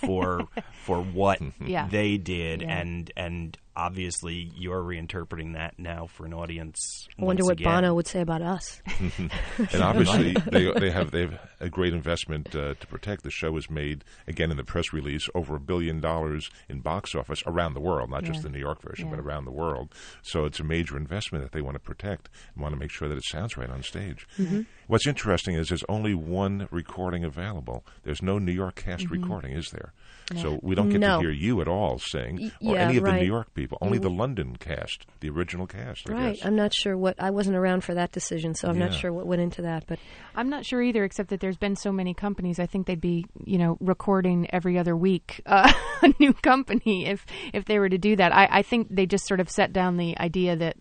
[0.07, 0.47] For
[0.85, 1.89] for what yeah.
[1.89, 2.79] they did yeah.
[2.79, 7.09] and and obviously you're reinterpreting that now for an audience.
[7.19, 7.83] I wonder what again.
[7.83, 8.81] Bono would say about us.
[9.19, 13.23] and obviously, they they have they have a great investment uh, to protect.
[13.23, 17.15] The show was made again in the press release over a billion dollars in box
[17.15, 18.33] office around the world, not yeah.
[18.33, 19.17] just the New York version, yeah.
[19.17, 19.95] but around the world.
[20.23, 23.09] So it's a major investment that they want to protect and want to make sure
[23.09, 24.27] that it sounds right on stage.
[24.39, 24.63] Mm-hmm.
[24.87, 27.85] What's interesting is there's only one recording available.
[28.03, 29.23] There's no New York cast mm-hmm.
[29.23, 29.93] recording, is there?
[30.37, 31.17] So we don't get no.
[31.17, 33.15] to hear you at all sing, or yeah, any of right.
[33.15, 33.64] the New York people.
[33.81, 36.09] Only the London cast, the original cast.
[36.09, 36.35] I Right.
[36.37, 36.45] guess.
[36.45, 39.27] I'm not sure what I wasn't around for that decision, so I'm not sure what
[39.27, 39.85] went into that.
[39.87, 39.99] But
[40.35, 42.59] I'm not sure either, except that there's been so many companies.
[42.59, 45.73] I think they'd be, you know, recording every other week uh,
[46.03, 48.35] a new company if if they were to do that.
[48.35, 50.77] I, I think they just sort of set down the idea that,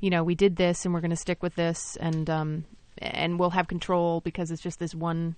[0.00, 2.64] you know, we did this and we're going to stick with this, and um,
[2.98, 5.36] and we'll have control because it's just this one,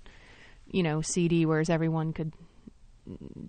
[0.70, 2.32] you know, CD, whereas everyone could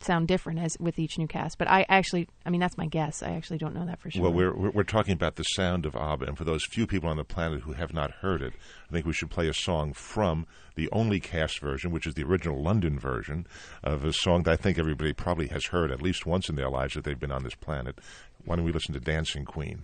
[0.02, 1.58] sound different as with each new cast.
[1.58, 3.24] But I actually, I mean, that's my guess.
[3.24, 4.24] I actually don't know that for sure.
[4.24, 7.10] Well, we're, we're we're talking about the sound of ABBA, and for those few people
[7.10, 8.54] on the planet who have not heard it,
[8.90, 12.24] I think we should play a song from the only cast version, which is the
[12.24, 13.48] original London version
[13.84, 16.70] of a song that I think everybody probably has heard at least once in their
[16.70, 18.00] lives that they've been on this planet.
[18.46, 19.84] Why don't we listen to Dancing Queen?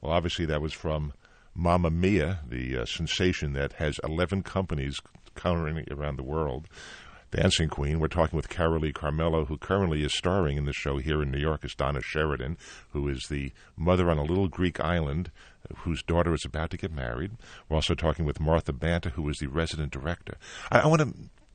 [0.00, 1.12] Well, obviously that was from
[1.54, 5.00] Mamma Mia, the uh, sensation that has 11 companies
[5.34, 6.66] currently around the world.
[7.30, 7.98] Dancing Queen.
[7.98, 11.38] We're talking with Carolee Carmello, who currently is starring in the show here in New
[11.38, 12.58] York as Donna Sheridan,
[12.90, 15.30] who is the mother on a little Greek island
[15.70, 17.30] uh, whose daughter is about to get married.
[17.70, 20.36] We're also talking with Martha Banta, who is the resident director.
[20.70, 21.14] I, I want to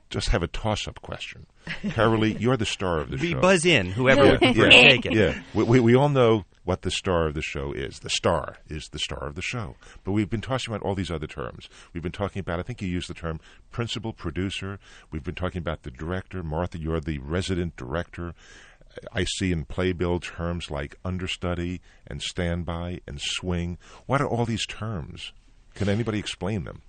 [0.09, 1.45] just have a toss-up question.
[1.83, 3.39] Carolee, you're the star of the Be show.
[3.41, 5.13] buzz in, whoever Yeah, first yeah, take it.
[5.13, 5.39] yeah.
[5.53, 7.99] We, we, we all know what the star of the show is.
[7.99, 9.77] The star is the star of the show.
[10.03, 11.69] But we've been talking about all these other terms.
[11.93, 13.39] We've been talking about, I think you used the term
[13.71, 14.77] principal producer.
[15.09, 16.43] We've been talking about the director.
[16.43, 18.33] Martha, you're the resident director.
[19.13, 23.77] I see in playbill terms like understudy and standby and swing.
[24.05, 25.31] What are all these terms?
[25.73, 26.81] Can anybody explain them?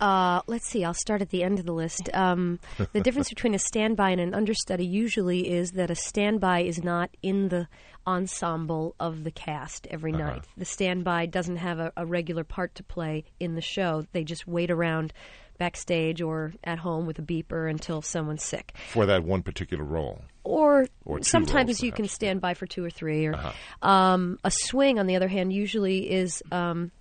[0.00, 0.84] Uh, let's see.
[0.84, 2.08] I'll start at the end of the list.
[2.14, 2.58] Um,
[2.92, 7.10] the difference between a standby and an understudy usually is that a standby is not
[7.22, 7.68] in the
[8.06, 10.22] ensemble of the cast every Uh-huh.
[10.24, 10.44] night.
[10.56, 14.06] The standby doesn't have a, a regular part to play in the show.
[14.12, 15.12] They just wait around
[15.58, 18.74] backstage or at home with a beeper until someone's sick.
[18.92, 20.22] For that one particular role.
[20.44, 23.26] Or, Or sometimes roles, you can stand by for two or three.
[23.26, 23.34] Or
[23.82, 26.92] um, a swing, on the other hand, usually is um,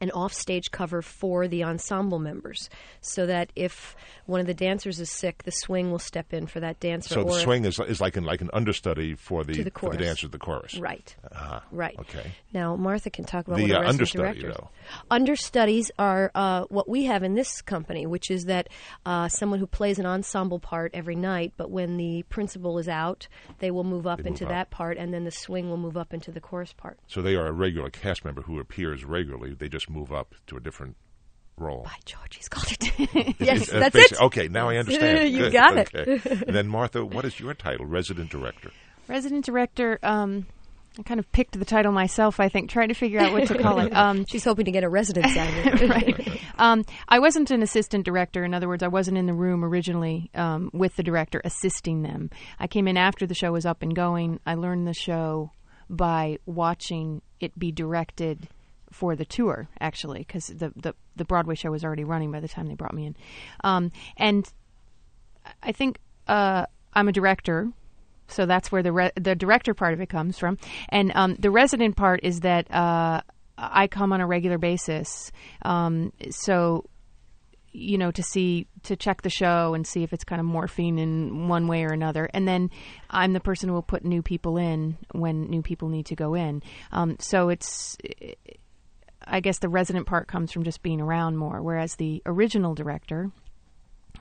[0.00, 5.10] an offstage cover for the ensemble members, so that if one of the dancers is
[5.10, 7.14] sick, the swing will step in for that dancer.
[7.14, 9.98] So the swing is, is like, an, like an understudy for the, the for the
[9.98, 10.78] dancer of the chorus.
[10.78, 11.14] Right.
[11.34, 11.98] Ah, Right.
[12.00, 12.32] Okay.
[12.52, 14.70] Now, Martha can talk about The, uh, understudy, though.
[15.10, 18.68] Understudies are uh, what we have in this company, which is that
[19.06, 23.28] uh, someone who plays an ensemble part every night, but when the principal is out,
[23.58, 24.50] they will move up into up.
[24.50, 26.98] that part, and then the swing will move up into the chorus part.
[27.06, 29.54] So they are a regular cast member who appears regularly.
[29.54, 30.96] They just move up to a different
[31.56, 31.82] role.
[31.84, 32.80] By George, he's got it.
[33.40, 34.20] yes, It's- that's it.
[34.20, 35.28] Okay, now I understand.
[35.32, 35.90] You Good, got it.
[35.94, 36.42] okay.
[36.46, 37.84] and then Martha, what is your title?
[37.86, 38.70] Resident director.
[39.08, 39.98] Resident director.
[40.02, 40.46] Um,
[40.98, 42.40] I kind of picked the title myself.
[42.40, 43.92] I think, trying to figure out what to call it.
[43.96, 45.88] Um, She's hoping to get a residence out of it.
[45.90, 46.40] right.
[46.58, 48.44] Um, I wasn't an assistant director.
[48.44, 52.30] In other words, I wasn't in the room originally um, with the director assisting them.
[52.58, 54.40] I came in after the show was up and going.
[54.46, 55.52] I learned the show
[55.88, 58.48] by watching it be directed
[58.90, 62.48] for the tour, actually, because the, the the Broadway show was already running by the
[62.48, 63.16] time they brought me in.
[63.62, 64.50] Um, and
[65.62, 67.70] I think uh, I'm a director,
[68.28, 71.50] so that's where the re- the director part of it comes from, and um, the
[71.50, 73.20] resident part is that uh,
[73.56, 75.30] I come on a regular basis.
[75.62, 76.84] Um, so
[77.72, 80.98] you know to see to check the show and see if it's kind of morphine
[80.98, 82.70] in one way or another and then
[83.10, 86.34] i'm the person who will put new people in when new people need to go
[86.34, 87.96] in um, so it's
[89.26, 93.30] i guess the resident part comes from just being around more whereas the original director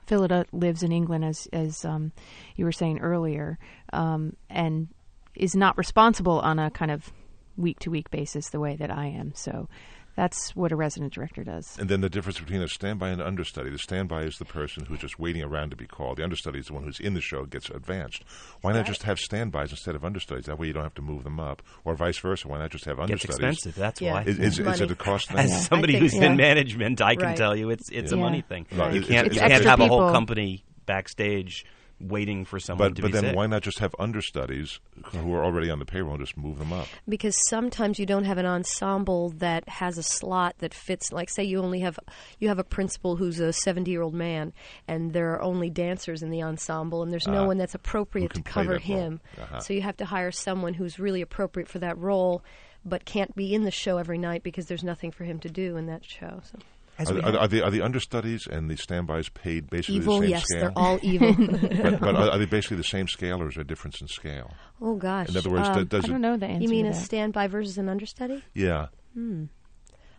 [0.07, 2.11] Phyllida lives in England, as as um,
[2.55, 3.59] you were saying earlier,
[3.93, 4.87] um, and
[5.35, 7.11] is not responsible on a kind of
[7.57, 9.33] week to week basis the way that I am.
[9.35, 9.69] So
[10.15, 11.77] that's what a resident director does.
[11.79, 13.69] And then the difference between a standby and an understudy.
[13.69, 16.17] The standby is the person who's just waiting around to be called.
[16.17, 18.23] The understudy is the one who's in the show, gets advanced.
[18.61, 20.45] Why not just have standbys instead of understudies?
[20.45, 21.61] That way you don't have to move them up.
[21.85, 22.47] Or vice versa.
[22.47, 23.35] Why not just have Gets understudies?
[23.37, 23.75] expensive.
[23.75, 24.13] That's Yeah.
[24.13, 24.23] why.
[24.23, 25.37] Is, is, is it a cost thing?
[25.37, 26.23] As somebody think who's so.
[26.23, 27.37] in management, I can Right.
[27.37, 28.65] tell you it's it's a money thing.
[28.75, 28.93] Right.
[28.93, 31.65] You It's- can't it's you can't extra have a whole company backstage
[31.99, 33.35] waiting for someone But to but be then sick.
[33.35, 36.71] why not just have understudies who are already on the payroll and just move them
[36.73, 36.87] up?
[37.07, 41.43] because sometimes you don't have an ensemble that has a slot that fits like say
[41.43, 41.99] you only have
[42.39, 44.53] you have a principal who's a 70 year old man
[44.87, 48.33] and there are only dancers in the ensemble and there's no Ah, one that's appropriate
[48.33, 49.59] to cover him Uh-huh.
[49.59, 52.43] so you have to hire someone who's really appropriate for that role
[52.85, 55.75] but can't be in the show every night because there's nothing for him to do
[55.75, 56.57] in that show so
[56.99, 60.25] As Are, are, are the are the understudies and the standbys paid basically evil the
[60.25, 60.59] same yes scale?
[60.59, 63.63] they're all evil but, but are, are they basically the same scale, or is there
[63.63, 64.53] a difference in scale?
[64.81, 66.61] oh gosh In other words, Um, does I don't know the answer.
[66.63, 66.99] you mean to a that.
[67.01, 68.87] standby versus an understudy Yeah.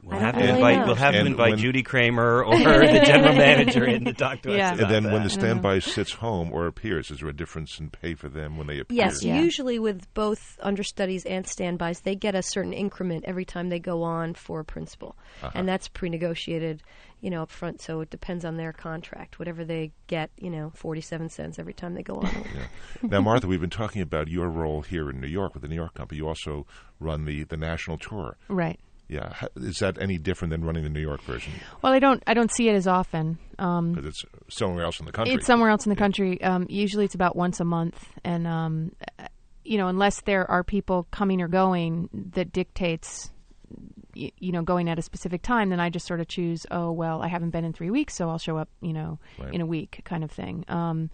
[0.03, 3.35] We'll have don't to invite we'll have to invite when- Judy Craymer or the general
[3.37, 4.67] manager in to talk to Yeah.
[4.67, 5.31] us And about then when the that.
[5.31, 8.79] standby sits home or appears, is there a difference in pay for them when they
[8.81, 8.97] appear?
[8.97, 9.41] Yes, Yeah.
[9.41, 14.03] usually with both understudies and standbys, they get a certain increment every time they go
[14.03, 15.51] on for a principal, Uh-huh.
[15.55, 16.83] and that's pre-negotiated,
[17.21, 17.83] you know, up front.
[17.83, 19.39] So it depends on their contract.
[19.39, 22.31] Whatever they get, you know, forty-seven cents every time they go on.
[23.03, 25.75] Now, Martha, we've been talking about your role here in New York with the New
[25.77, 26.19] York company.
[26.19, 26.67] You also
[26.99, 28.37] run the, the national tour.
[28.49, 28.79] Right.
[29.11, 29.33] Yeah.
[29.57, 31.53] Is that any different than running the New York version?
[31.83, 32.23] Well, I don't.
[32.29, 33.39] I don't see it as often.
[33.59, 34.25] Um, Because it's
[34.57, 35.35] somewhere else in the country.
[35.35, 36.41] It's somewhere else in the country.
[36.43, 38.93] Um, usually, it's about once a month, and um,
[39.65, 43.33] you know, unless there are people coming or going that dictates,
[44.15, 46.65] you know, going at a specific time, then I just sort of choose.
[46.71, 49.53] Oh well, I haven't been in three weeks, so I'll show up, you know, Right.
[49.53, 50.65] in a week, kind of thing.
[50.69, 51.11] Um,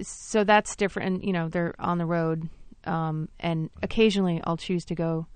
[0.00, 1.14] so that's different.
[1.16, 2.48] And you know, they're on the road,
[2.84, 5.26] um, and occasionally I'll choose to go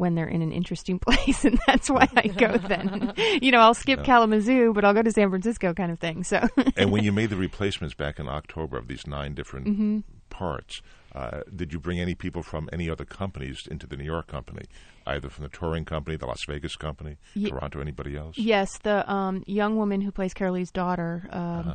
[0.00, 3.12] when they're in an interesting place, and that's why I go then.
[3.40, 6.24] you know, I'll skip Kalamazoo, but I'll go to San Francisco, kind of thing.
[6.24, 9.98] So, and when you made the replacements back in October of these nine different Mm-hmm.
[10.30, 10.80] parts,
[11.14, 14.62] uh, did you bring any people from any other companies into the New York company,
[15.06, 18.38] either from the touring company, the Las Vegas company, Ye- Toronto, anybody else?
[18.38, 21.28] yes, the um, young woman who plays Carolee's daughter.
[21.30, 21.74] Um, Uh-huh.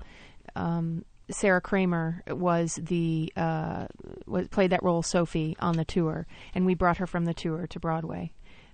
[0.55, 3.87] um, Sarah Kramer was the uh,
[4.27, 7.67] was played that role Sophie on the tour, and we brought her from the tour
[7.67, 8.31] to Broadway.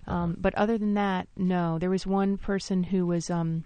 [0.07, 1.77] Um, but other than that, no.
[1.79, 3.63] There was one person who was um,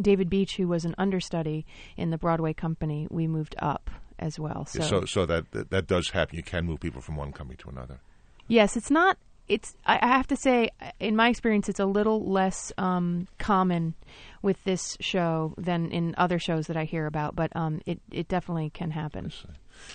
[0.00, 1.64] David Beach, who was an understudy
[1.96, 3.08] in the Broadway company.
[3.10, 4.66] We moved up as well.
[4.66, 6.36] So, So, so that, that that does happen.
[6.36, 8.00] You can move people from one company to another.
[8.46, 9.16] yes, it's not.
[9.48, 9.76] It's.
[9.86, 13.94] I, I have to say, in my experience, it's a little less um, common
[14.42, 17.34] with this show than in other shows that I hear about.
[17.34, 19.32] But um, it it definitely can happen.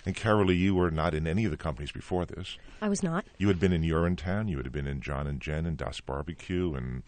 [0.06, 2.58] And Carolee, you were not in any of the companies before this.
[2.82, 3.26] I was not.
[3.38, 4.50] You had been in Urinetown.
[4.50, 7.04] You had been in John and Jen and Das Barbecue and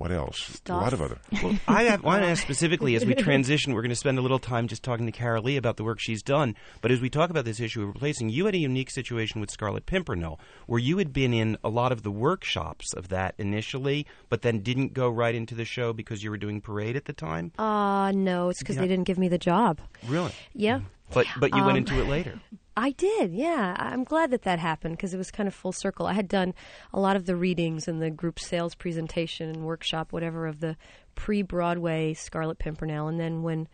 [0.00, 0.62] what else?
[0.66, 1.18] A lot of other.
[1.42, 4.38] Well, I want to ask specifically as we transition, we're going to spend a little
[4.38, 6.54] time just talking to Carolee about the work she's done.
[6.80, 9.50] But as we talk about this issue of replacing, you had a unique situation with
[9.50, 14.06] Scarlet Pimpernel, where you had been in a lot of the workshops of that initially,
[14.30, 17.12] but then didn't go right into the show because you were doing Parade at the
[17.12, 17.52] time.
[17.58, 18.82] Uh, no, it's because Yeah.
[18.82, 19.80] they didn't give me the job.
[20.08, 20.32] Really?
[20.54, 20.80] Yeah.
[21.12, 22.40] But but you went Um, into it later.
[22.76, 23.74] I did, yeah.
[23.78, 26.06] I'm glad that that happened because it was kind of full circle.
[26.06, 26.54] I had done
[26.94, 30.76] a lot of the readings and the group sales presentation and workshop, whatever, of the
[31.16, 33.68] pre-Broadway Scarlet Pimpernel, and then when,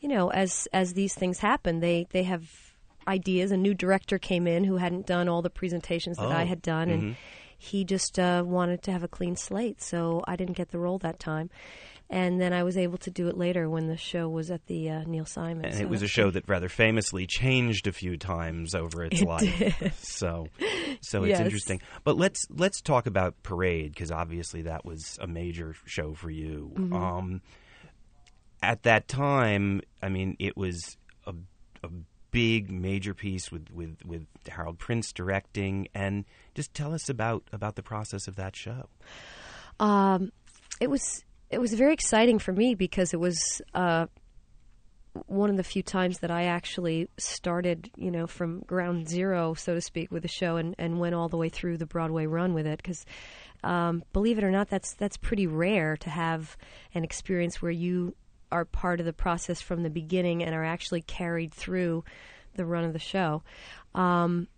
[0.00, 2.48] you know, as as these things happen, they they have
[3.08, 3.50] ideas.
[3.50, 6.62] A new director came in who hadn't done all the presentations that I Oh, had
[6.62, 7.16] done, and
[7.58, 9.82] he just uh, wanted to have a clean slate.
[9.82, 11.50] So I didn't get the role that time.
[12.08, 14.90] And then I was able to do it later when the show was at the
[14.90, 15.64] uh, Neil Simon.
[15.64, 19.20] And so it was a show that rather famously changed a few times over its
[19.22, 19.98] life.
[20.04, 20.46] So,
[21.00, 21.40] so it's Yes.
[21.40, 21.82] interesting.
[22.04, 26.70] But let's let's talk about Parade because obviously that was a major show for you.
[26.76, 26.92] Mm-hmm.
[26.94, 27.40] Um,
[28.62, 31.34] at that time, I mean, it was a,
[31.82, 31.88] a
[32.30, 37.74] big major piece with, with, with Harold Prince directing, and just tell us about about
[37.74, 38.88] the process of that show.
[39.80, 40.30] Um,
[40.80, 44.06] it was it was very exciting for me because it was uh,
[45.26, 49.74] one of the few times that I actually started, you know, from ground zero, so
[49.74, 52.54] to speak, with the show, and, and went all the way through the Broadway run
[52.54, 52.78] with it.
[52.78, 53.04] Because,
[53.62, 56.56] um, believe it or not, that's that's pretty rare to have
[56.94, 58.14] an experience where you
[58.52, 62.04] are part of the process from the beginning and are actually carried through
[62.54, 63.42] the run of the show.
[63.94, 64.48] Um,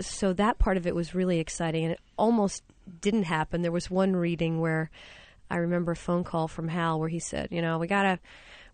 [0.00, 2.62] so that part of it was really exciting, and it almost
[3.00, 3.62] didn't happen.
[3.62, 4.90] There was one reading where
[5.50, 8.18] I remember a phone call from Hal where he said, "You know, we gotta."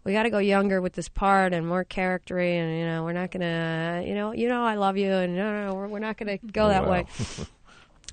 [0.04, 3.12] We got to go younger with this part and more charactery, and you know we're
[3.12, 5.98] not gonna, you know, you know I love you, and no, no, no we're, we're
[6.00, 6.90] not gonna go Oh, that wow.
[6.90, 7.06] way.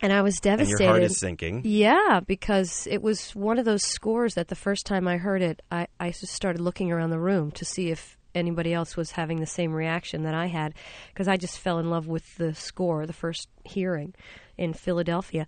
[0.02, 0.84] And I was And devastated.
[0.84, 1.62] your heart is sinking.
[1.66, 5.62] Yeah, because it was one of those scores that the first time I heard it,
[5.72, 9.40] I, I just started looking around the room to see if anybody else was having
[9.40, 10.74] the same reaction that I had,
[11.12, 14.14] because I just fell in love with the score, the first hearing
[14.58, 15.48] in Philadelphia.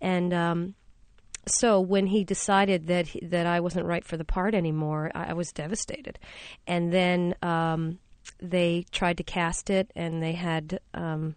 [0.00, 0.74] And um,
[1.50, 5.30] so when he decided that he, that I wasn't right for the part anymore, I,
[5.30, 6.18] I was devastated.
[6.66, 7.98] And then um,
[8.40, 10.80] they tried to cast it, and they had.
[10.94, 11.36] Um,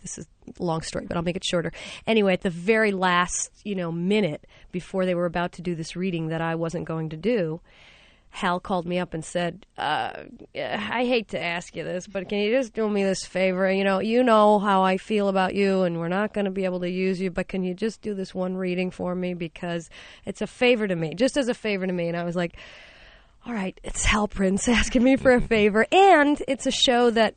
[0.00, 0.26] this is
[0.58, 1.70] a long story, but I'll make it shorter.
[2.06, 5.94] Anyway, at the very last, you know, minute before they were about to do this
[5.94, 7.60] reading that I wasn't going to do,
[8.36, 10.12] Hal called me up and said, uh,
[10.54, 13.72] "I hate to ask you this, but can you just do me this favor?
[13.72, 16.66] You know, you know how I feel about you, and we're not going to be
[16.66, 19.88] able to use you, but can you just do this one reading for me because
[20.26, 22.58] it's a favor to me, just as a favor to me?" And I was like,
[23.46, 27.34] "All right, it's Hal Prince asking me for a favor, and it's a show that."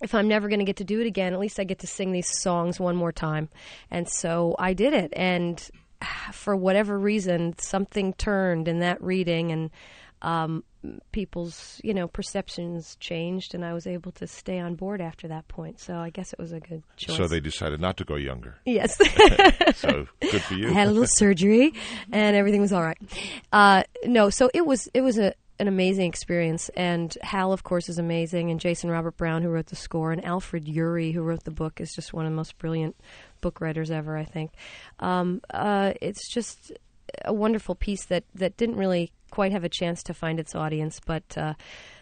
[0.00, 1.88] if I'm never going to get to do it again, at least I get to
[1.88, 3.48] sing these songs one more time.
[3.90, 5.12] And so I did it.
[5.16, 5.60] And
[6.32, 9.70] for whatever reason, something turned in that reading, and
[10.22, 10.64] um,
[11.12, 15.48] people's you know perceptions changed, and I was able to stay on board after that
[15.48, 15.80] point.
[15.80, 17.16] So I guess it was a good choice.
[17.16, 18.56] So they decided not to go younger.
[18.64, 18.98] yes.
[19.76, 20.70] So good for you.
[20.70, 21.72] I had a little surgery,
[22.10, 22.98] and everything was all right.
[23.52, 27.88] Uh, no, so it was it was a an amazing experience, and Hal, of course,
[27.88, 31.44] is amazing, and Jason Robert Brown, who wrote the score, and Alfred Uhry, who wrote
[31.44, 32.96] the book, is just one of the most brilliant
[33.40, 34.16] book writers ever.
[34.16, 34.52] I think
[35.00, 36.72] um, uh, it's just
[37.24, 41.00] a wonderful piece that that didn't really quite have a chance to find its audience,
[41.04, 41.36] but.
[41.36, 41.54] Uh,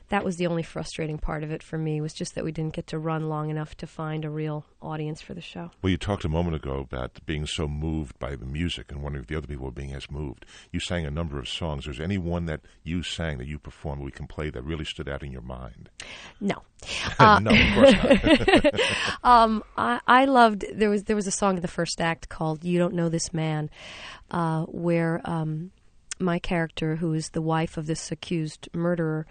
[0.08, 2.74] that was the only frustrating part of it for me was just that we didn't
[2.74, 5.70] get to run long enough to find a real audience for the show.
[5.82, 9.24] Well, you talked a moment ago about being so moved by the music and wondering
[9.24, 10.46] if the other people were being as moved.
[10.70, 11.88] You sang a number of songs.
[11.88, 14.84] Is there any one that you sang that you performed we can play that really
[14.84, 15.90] stood out in your mind?
[16.40, 16.62] No.
[17.20, 18.80] no, of course not.
[19.24, 22.62] um, I, I loved there was there was a song in the first act called
[22.64, 23.70] "You Don't Know This Man,"
[24.30, 25.72] uh, where um,
[26.18, 29.26] my character, who is the wife of this accused murderer,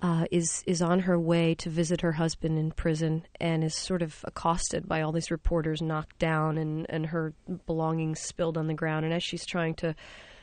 [0.00, 4.02] uh, is is on her way to visit her husband in prison and is sort
[4.02, 7.34] of accosted by all these reporters, knocked down, and and her
[7.66, 9.04] belongings spilled on the ground.
[9.04, 9.94] And as she's trying to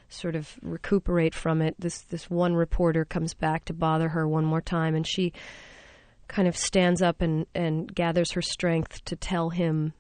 [0.10, 4.46] sort of recuperate from it, this this one reporter comes back to bother her one
[4.46, 5.32] more time, and she
[6.28, 9.94] kind of stands up and and gathers her strength to tell him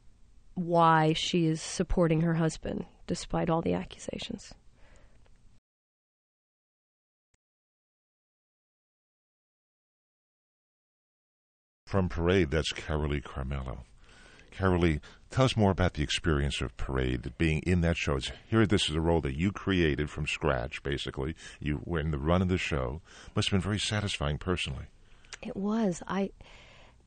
[0.55, 4.53] why she is supporting her husband despite all the accusations.
[11.95, 13.85] From Parade, that's Carolee Carmello.
[14.51, 14.99] Carolee,
[15.31, 18.17] tell us more about the experience of Parade, being in that show.
[18.17, 21.35] It's, here, this is a role that you created from scratch, basically.
[21.61, 22.99] You were in the run of the show.
[23.33, 24.87] Must have been very satisfying personally.
[25.41, 26.03] It was.
[26.05, 26.31] I,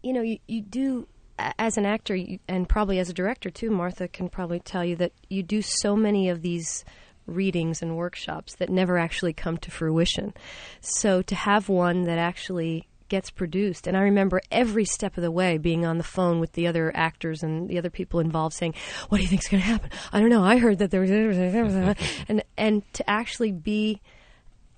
[0.03, 1.07] you know, you, you do,
[1.39, 4.97] as an actor, you, and probably as a director too, Martha can probably tell you
[4.97, 6.83] that you do so many of these
[7.27, 10.33] readings and workshops that never actually come to fruition.
[10.81, 13.87] So to have one that actually gets produced.
[13.87, 16.93] And I remember every step of the way being on the phone with the other
[16.95, 18.75] actors and the other people involved saying,
[19.09, 19.91] What do you think's going to happen?
[20.13, 20.45] I don't know.
[20.45, 21.09] I heard that there was.
[22.29, 24.01] and, and to actually be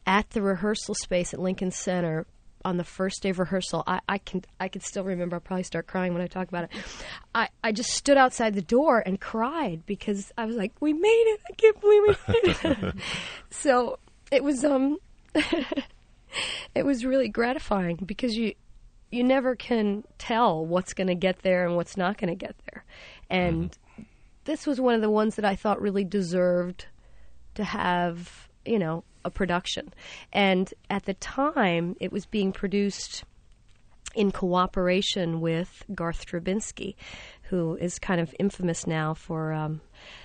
[0.06, 2.26] at the rehearsal space at Lincoln Center
[2.64, 5.36] on the first day of rehearsal, I, I can I can still remember.
[5.36, 6.70] I'll probably start crying when I talk about it.
[7.34, 11.08] I, I just stood outside the door and cried because I was like, "We made
[11.08, 11.40] it!
[11.48, 12.94] I can't believe we made it!"
[13.50, 13.98] so
[14.30, 14.98] it was um
[16.74, 18.54] it was really gratifying because you
[19.10, 22.54] you never can tell what's going to get there and what's not going to get
[22.70, 22.84] there.
[23.28, 24.02] And mm-hmm.
[24.44, 26.86] this was one of the ones that I thought really deserved
[27.56, 29.92] to have, you know, a production.
[30.32, 33.24] And at the time, it was being produced
[34.14, 36.94] in cooperation with Garth Drabinsky,
[37.42, 39.80] who is kind of infamous now for um,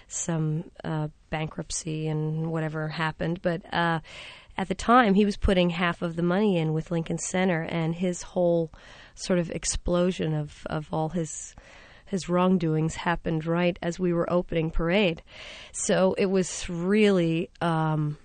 [0.08, 3.42] some uh, bankruptcy and whatever happened.
[3.42, 4.00] But uh,
[4.58, 7.96] at the time, he was putting half of the money in with Lincoln Center, and
[7.96, 8.72] his whole
[9.14, 11.56] sort of explosion of, of all his
[12.08, 15.24] his wrongdoings happened right as we were opening parade.
[15.72, 18.20] So it was really um,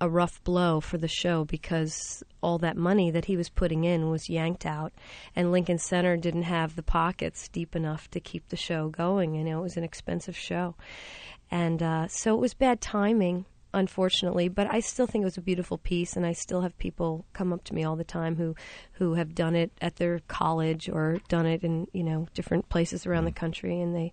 [0.00, 4.08] a rough blow for the show because all that money that he was putting in
[4.08, 4.92] was yanked out,
[5.36, 9.34] and Lincoln Center didn't have the pockets deep enough to keep the show going.
[9.34, 10.74] You know, it was an expensive show,
[11.50, 13.44] and uh, so it was bad timing
[13.74, 14.48] unfortunately.
[14.48, 17.52] But I still think it was a beautiful piece, and I still have people come
[17.52, 18.54] up to me all the time who
[18.92, 23.06] who have done it at their college or done it in you know different places
[23.06, 23.26] around mm.
[23.26, 24.12] the country, and they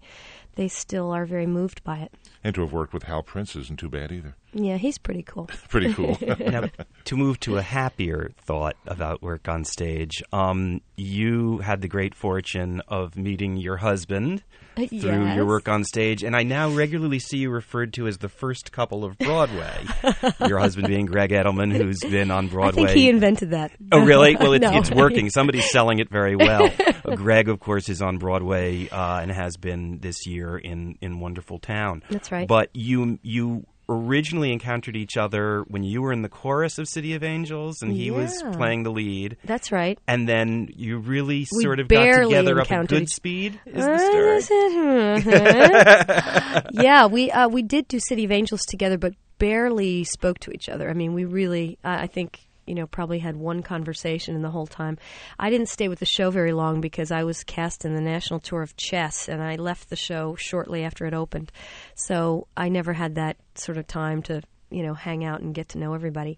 [0.55, 2.13] they still are very moved by it.
[2.43, 4.35] And to have worked with Hal Prince isn't too bad either.
[4.53, 5.49] Yeah, he's pretty cool.
[5.69, 6.17] pretty cool.
[6.39, 6.69] now,
[7.05, 12.15] to move to a happier thought about work on stage, um, you had the great
[12.15, 14.43] fortune of meeting your husband
[14.75, 15.35] through yes.
[15.35, 18.71] your work on stage, and I now regularly see you referred to as the first
[18.71, 19.85] couple of Broadway.
[20.47, 22.83] your husband being Gregg Edelman, who's been on Broadway.
[22.83, 23.71] I think he invented that.
[23.91, 24.35] Oh, really?
[24.35, 24.77] Well, it's, no.
[24.77, 25.29] it's working.
[25.29, 26.71] Somebody's selling it very well.
[27.15, 31.59] Gregg, of course, is on Broadway uh, and has been this year in in Wonderful
[31.59, 32.03] Town.
[32.09, 32.47] That's right.
[32.47, 37.13] But you you originally encountered each other when you were in the chorus of City
[37.13, 38.13] of Angels and he yeah.
[38.13, 39.37] was playing the lead.
[39.43, 39.99] That's right.
[40.07, 43.59] And then you really we sort of got together up at Goodspeed.
[43.65, 43.99] Is the
[45.19, 45.23] story?
[46.83, 50.69] yeah, we uh, we did do City of Angels together, but barely spoke to each
[50.69, 50.89] other.
[50.89, 54.49] I mean, we really, uh, I think you know, probably had one conversation in the
[54.49, 54.97] whole time.
[55.37, 58.39] I didn't stay with the show very long because I was cast in the national
[58.39, 61.51] tour of chess and I left the show shortly after it opened.
[61.93, 64.41] So I never had that sort of time to,
[64.71, 66.37] you know, hang out and get to know everybody.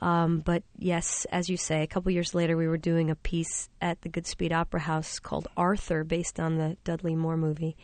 [0.00, 3.68] Um, but yes, as you say, a couple years later, we were doing a piece
[3.80, 7.76] at the Goodspeed Opera House called Arthur, based on the Dudley Moore movie,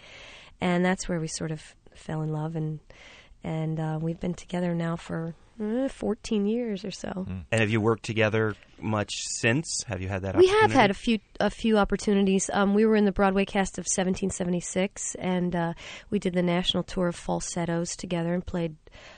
[0.60, 2.80] and that's where we sort of fell in love, and
[3.44, 7.08] and uh, we've been together now for uh, 14 years or so.
[7.08, 7.44] Mm.
[7.52, 9.84] And have you worked together much since?
[9.86, 12.50] Have you had that We have had a few a few opportunities.
[12.52, 15.74] Um, we were in the Broadway cast of 1776 and uh,
[16.10, 18.74] we did the national tour of falsettos together and played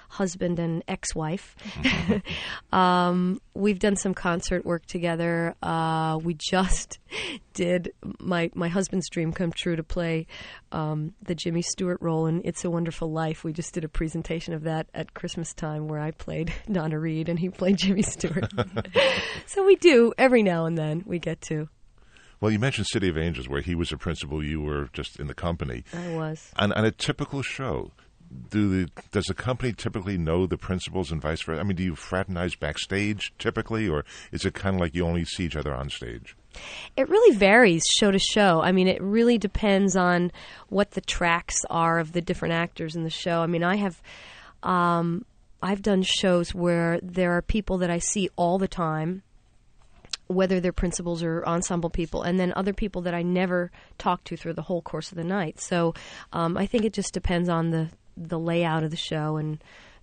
[0.08, 1.56] husband and ex-wife.
[1.74, 2.74] Mm-hmm.
[2.76, 5.54] um, we've done some concert work together.
[5.62, 6.98] Uh, we just
[7.54, 10.26] did my my husband's dream come true to play
[10.72, 13.44] um, the Jimmy Stewart role in It's a Wonderful Life.
[13.44, 17.28] We just did a presentation of that at Christmas time where I played Donna Reed
[17.28, 18.50] and he played Jimmy Stewart.
[19.46, 21.02] so we do every now and then.
[21.06, 21.68] We get to.
[22.40, 25.26] Well, you mentioned City of Angels, where he was a principal, you were just in
[25.26, 25.84] the company.
[25.94, 26.52] I was.
[26.56, 27.92] And on a typical show,
[28.50, 31.60] do the does the company typically know the principals and vice versa?
[31.60, 35.24] I mean, do you fraternize backstage typically, or is it kind of like you only
[35.24, 36.36] see each other on stage?
[36.96, 38.62] It really varies show to show.
[38.62, 40.32] I mean, it really depends on
[40.68, 43.40] what the tracks are of the different actors in the show.
[43.40, 44.02] I mean, I have.
[44.62, 45.24] Um,
[45.62, 49.22] I've done shows where there are people that I see all the time,
[50.26, 54.36] whether they're principals or ensemble people, and then other people that I never talk to
[54.36, 55.60] through the whole course of the night.
[55.60, 55.94] So
[56.32, 59.62] um, I think it just depends on the the layout of the show and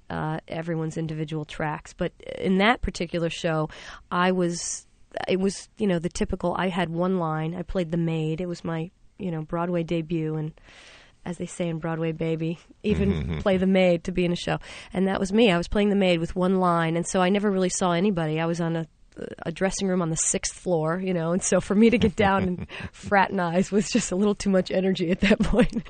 [0.09, 1.93] uh, everyone's individual tracks.
[1.93, 3.70] But in that particular show,
[4.11, 4.86] I was
[5.28, 6.55] it was you know the typical.
[6.57, 7.55] I had one line.
[7.55, 8.41] I played the maid.
[8.41, 10.53] It was my you know Broadway debut and.
[11.26, 14.57] As they say in Broadway, baby, even play the maid to be in a show,
[14.91, 15.49] and that was me.
[15.53, 18.41] I was playing the maid with one line, and so I never really saw anybody.
[18.41, 18.88] I was on a
[19.43, 22.16] a dressing room on the sixth floor, you know, and so for me to get
[22.16, 25.89] down and fraternize was just a little too much energy at that point.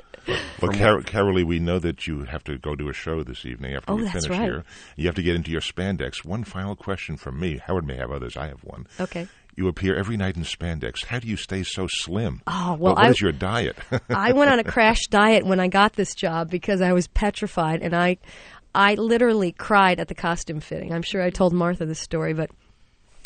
[0.61, 3.75] Well, Car- Carolee, we know that you have to go to a show this evening
[3.75, 4.41] after Oh, we finish right.
[4.41, 4.63] here.
[4.95, 6.23] You have to get into your spandex.
[6.25, 7.57] One final question from me.
[7.65, 8.37] Howard may have others.
[8.37, 8.87] I have one.
[8.99, 9.27] Okay.
[9.55, 11.05] You appear every night in spandex.
[11.05, 12.41] How do you stay so slim?
[12.47, 13.77] Oh, well, what, what I- is your diet?
[14.09, 17.81] I went on a crash diet when I got this job because I was petrified,
[17.81, 18.17] and I,
[18.73, 20.93] I literally cried at the costume fitting.
[20.93, 22.49] I'm sure I told Martha this story, but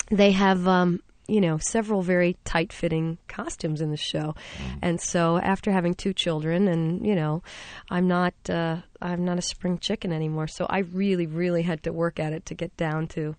[0.09, 4.35] they have, um, you know, several very tight-fitting costumes in the show,
[4.81, 7.43] and so after having two children, and you know,
[7.89, 10.47] I'm not, uh, I'm not a spring chicken anymore.
[10.47, 13.35] So I really, really had to work at it to get down to.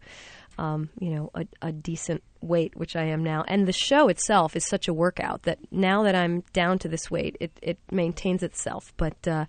[0.61, 3.45] Um, you know, a, a decent weight, which I am now.
[3.47, 7.09] And the show itself is such a workout that now that I'm down to this
[7.09, 8.93] weight, it, it maintains itself.
[8.97, 9.45] But uh,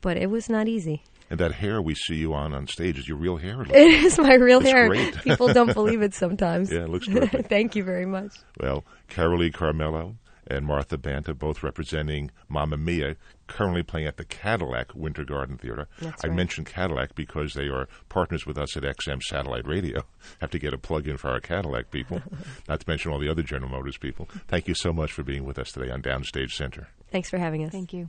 [0.00, 1.04] but it was not easy.
[1.30, 3.62] And that hair we see you on on stage is your real hair.
[3.62, 3.74] It
[4.04, 4.88] is my real It's hair.
[4.88, 5.14] great.
[5.22, 6.72] People don't believe it sometimes.
[6.72, 7.48] Yeah, it looks terrific.
[7.48, 8.32] Thank you very much.
[8.60, 10.14] Well, Carolee Carmello
[10.50, 13.16] and Martha Banta, both representing Mamma Mia,
[13.48, 15.86] currently playing at the Cadillac Winter Garden Theater.
[16.00, 16.36] That's I right.
[16.38, 20.04] mentioned Cadillac because they are partners with us at XM Satellite Radio.
[20.40, 22.22] Have to get a plug in for our Cadillac people,
[22.66, 24.26] not to mention all the other General Motors people.
[24.48, 26.88] Thank you so much for being with us today on Downstage Center.
[27.10, 27.70] Thanks for having us.
[27.72, 28.08] Thank you.